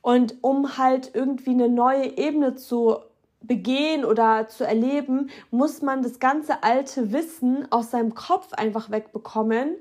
Und 0.00 0.36
um 0.42 0.78
halt 0.78 1.10
irgendwie 1.12 1.50
eine 1.50 1.68
neue 1.68 2.16
Ebene 2.16 2.54
zu 2.54 2.98
begehen 3.40 4.04
oder 4.04 4.48
zu 4.48 4.64
erleben, 4.64 5.30
muss 5.50 5.82
man 5.82 6.02
das 6.02 6.18
ganze 6.18 6.62
alte 6.62 7.12
Wissen 7.12 7.70
aus 7.70 7.90
seinem 7.90 8.14
Kopf 8.14 8.52
einfach 8.52 8.90
wegbekommen. 8.90 9.76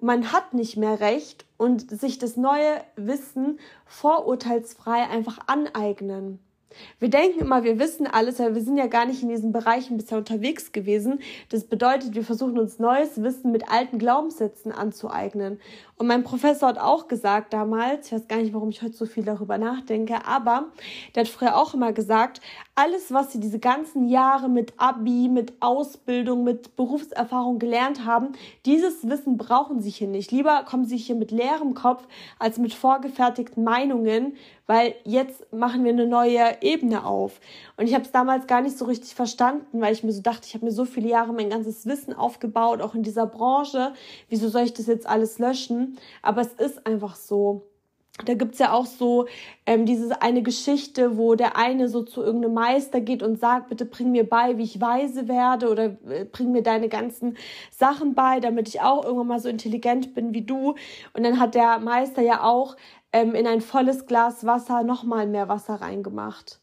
Man 0.00 0.32
hat 0.32 0.54
nicht 0.54 0.76
mehr 0.76 1.00
recht 1.00 1.44
und 1.56 1.90
sich 1.90 2.18
das 2.18 2.36
neue 2.36 2.82
Wissen 2.96 3.58
vorurteilsfrei 3.84 5.08
einfach 5.08 5.38
aneignen. 5.46 6.38
Wir 6.98 7.10
denken 7.10 7.40
immer, 7.40 7.64
wir 7.64 7.78
wissen 7.78 8.06
alles, 8.06 8.40
aber 8.40 8.54
wir 8.54 8.62
sind 8.62 8.76
ja 8.76 8.86
gar 8.86 9.06
nicht 9.06 9.22
in 9.22 9.28
diesen 9.28 9.52
Bereichen 9.52 9.96
bisher 9.96 10.18
unterwegs 10.18 10.72
gewesen. 10.72 11.20
Das 11.48 11.64
bedeutet, 11.64 12.14
wir 12.14 12.24
versuchen 12.24 12.58
uns 12.58 12.78
neues 12.78 13.22
Wissen 13.22 13.50
mit 13.52 13.70
alten 13.70 13.98
Glaubenssätzen 13.98 14.72
anzueignen. 14.72 15.60
Und 15.96 16.06
mein 16.06 16.24
Professor 16.24 16.68
hat 16.68 16.78
auch 16.78 17.08
gesagt 17.08 17.52
damals, 17.52 18.06
ich 18.06 18.12
weiß 18.12 18.28
gar 18.28 18.38
nicht, 18.38 18.54
warum 18.54 18.70
ich 18.70 18.82
heute 18.82 18.94
so 18.94 19.04
viel 19.04 19.24
darüber 19.24 19.58
nachdenke, 19.58 20.24
aber 20.24 20.68
der 21.14 21.24
hat 21.24 21.28
früher 21.28 21.56
auch 21.56 21.74
immer 21.74 21.92
gesagt, 21.92 22.40
alles, 22.74 23.12
was 23.12 23.32
sie 23.32 23.40
diese 23.40 23.58
ganzen 23.58 24.08
Jahre 24.08 24.48
mit 24.48 24.72
Abi, 24.78 25.28
mit 25.28 25.52
Ausbildung, 25.60 26.44
mit 26.44 26.76
Berufserfahrung 26.76 27.58
gelernt 27.58 28.06
haben, 28.06 28.32
dieses 28.64 29.06
Wissen 29.08 29.36
brauchen 29.36 29.82
sie 29.82 29.90
hier 29.90 30.08
nicht. 30.08 30.32
Lieber 30.32 30.64
kommen 30.64 30.86
sie 30.86 30.96
hier 30.96 31.16
mit 31.16 31.30
leerem 31.30 31.74
Kopf 31.74 32.06
als 32.38 32.56
mit 32.56 32.72
vorgefertigten 32.72 33.62
Meinungen, 33.62 34.36
weil 34.70 34.94
jetzt 35.02 35.52
machen 35.52 35.82
wir 35.82 35.90
eine 35.90 36.06
neue 36.06 36.58
Ebene 36.60 37.04
auf. 37.04 37.40
Und 37.76 37.88
ich 37.88 37.94
habe 37.94 38.04
es 38.04 38.12
damals 38.12 38.46
gar 38.46 38.60
nicht 38.60 38.78
so 38.78 38.84
richtig 38.84 39.16
verstanden, 39.16 39.80
weil 39.80 39.92
ich 39.92 40.04
mir 40.04 40.12
so 40.12 40.22
dachte, 40.22 40.46
ich 40.46 40.54
habe 40.54 40.64
mir 40.64 40.70
so 40.70 40.84
viele 40.84 41.08
Jahre 41.08 41.32
mein 41.32 41.50
ganzes 41.50 41.86
Wissen 41.86 42.14
aufgebaut, 42.14 42.80
auch 42.80 42.94
in 42.94 43.02
dieser 43.02 43.26
Branche. 43.26 43.94
Wieso 44.28 44.48
soll 44.48 44.62
ich 44.62 44.72
das 44.72 44.86
jetzt 44.86 45.08
alles 45.08 45.40
löschen? 45.40 45.98
Aber 46.22 46.42
es 46.42 46.52
ist 46.52 46.86
einfach 46.86 47.16
so. 47.16 47.66
Da 48.24 48.34
gibt's 48.34 48.58
ja 48.58 48.72
auch 48.72 48.86
so 48.86 49.26
ähm, 49.66 49.86
diese 49.86 50.20
eine 50.22 50.42
Geschichte, 50.42 51.16
wo 51.16 51.34
der 51.34 51.56
eine 51.56 51.88
so 51.88 52.02
zu 52.02 52.22
irgendeinem 52.22 52.54
Meister 52.54 53.00
geht 53.00 53.22
und 53.22 53.38
sagt, 53.38 53.68
bitte 53.68 53.84
bring 53.84 54.10
mir 54.10 54.28
bei, 54.28 54.58
wie 54.58 54.64
ich 54.64 54.80
weise 54.80 55.28
werde 55.28 55.70
oder 55.70 55.96
äh, 56.08 56.24
bring 56.24 56.52
mir 56.52 56.62
deine 56.62 56.88
ganzen 56.88 57.36
Sachen 57.70 58.14
bei, 58.14 58.40
damit 58.40 58.68
ich 58.68 58.80
auch 58.80 59.04
irgendwann 59.04 59.28
mal 59.28 59.40
so 59.40 59.48
intelligent 59.48 60.14
bin 60.14 60.34
wie 60.34 60.42
du. 60.42 60.74
Und 61.14 61.24
dann 61.24 61.40
hat 61.40 61.54
der 61.54 61.78
Meister 61.78 62.22
ja 62.22 62.42
auch 62.42 62.76
ähm, 63.12 63.34
in 63.34 63.46
ein 63.46 63.60
volles 63.60 64.06
Glas 64.06 64.44
Wasser 64.44 64.82
nochmal 64.82 65.26
mehr 65.26 65.48
Wasser 65.48 65.74
reingemacht. 65.74 66.60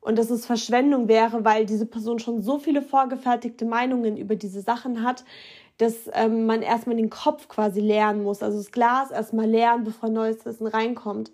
Und 0.00 0.16
dass 0.16 0.30
es 0.30 0.46
Verschwendung 0.46 1.08
wäre, 1.08 1.44
weil 1.44 1.66
diese 1.66 1.86
Person 1.86 2.18
schon 2.18 2.40
so 2.40 2.58
viele 2.58 2.82
vorgefertigte 2.82 3.64
Meinungen 3.64 4.16
über 4.16 4.36
diese 4.36 4.60
Sachen 4.60 5.02
hat, 5.02 5.24
dass 5.78 6.10
ähm, 6.12 6.46
man 6.46 6.62
erstmal 6.62 6.96
den 6.96 7.10
Kopf 7.10 7.48
quasi 7.48 7.80
leeren 7.80 8.22
muss. 8.22 8.42
Also 8.42 8.58
das 8.58 8.72
Glas 8.72 9.10
erstmal 9.10 9.48
leeren, 9.48 9.84
bevor 9.84 10.10
neues 10.10 10.44
Wissen 10.44 10.66
reinkommt. 10.66 11.30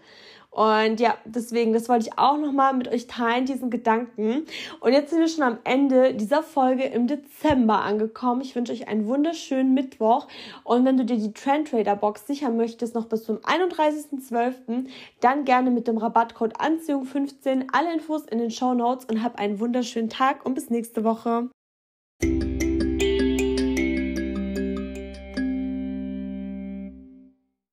Und 0.54 1.00
ja, 1.00 1.18
deswegen, 1.24 1.72
das 1.72 1.88
wollte 1.88 2.06
ich 2.06 2.16
auch 2.16 2.38
nochmal 2.38 2.74
mit 2.74 2.86
euch 2.86 3.08
teilen, 3.08 3.44
diesen 3.44 3.70
Gedanken. 3.70 4.46
Und 4.78 4.92
jetzt 4.92 5.10
sind 5.10 5.18
wir 5.18 5.26
schon 5.26 5.42
am 5.42 5.58
Ende 5.64 6.14
dieser 6.14 6.44
Folge 6.44 6.84
im 6.84 7.08
Dezember 7.08 7.82
angekommen. 7.82 8.40
Ich 8.40 8.54
wünsche 8.54 8.72
euch 8.72 8.86
einen 8.86 9.08
wunderschönen 9.08 9.74
Mittwoch. 9.74 10.28
Und 10.62 10.84
wenn 10.84 10.96
du 10.96 11.04
dir 11.04 11.16
die 11.16 11.32
Trend 11.32 11.70
Trader 11.70 11.96
Box 11.96 12.28
sichern 12.28 12.56
möchtest, 12.56 12.94
noch 12.94 13.06
bis 13.06 13.24
zum 13.24 13.38
31.12., 13.38 14.86
dann 15.18 15.44
gerne 15.44 15.72
mit 15.72 15.88
dem 15.88 15.98
Rabattcode 15.98 16.56
Anziehung15 16.60 17.66
alle 17.72 17.92
Infos 17.92 18.22
in 18.26 18.38
den 18.38 18.52
Show 18.52 18.74
Notes 18.74 19.06
und 19.06 19.24
hab 19.24 19.40
einen 19.40 19.58
wunderschönen 19.58 20.08
Tag 20.08 20.46
und 20.46 20.54
bis 20.54 20.70
nächste 20.70 21.02
Woche. 21.02 21.48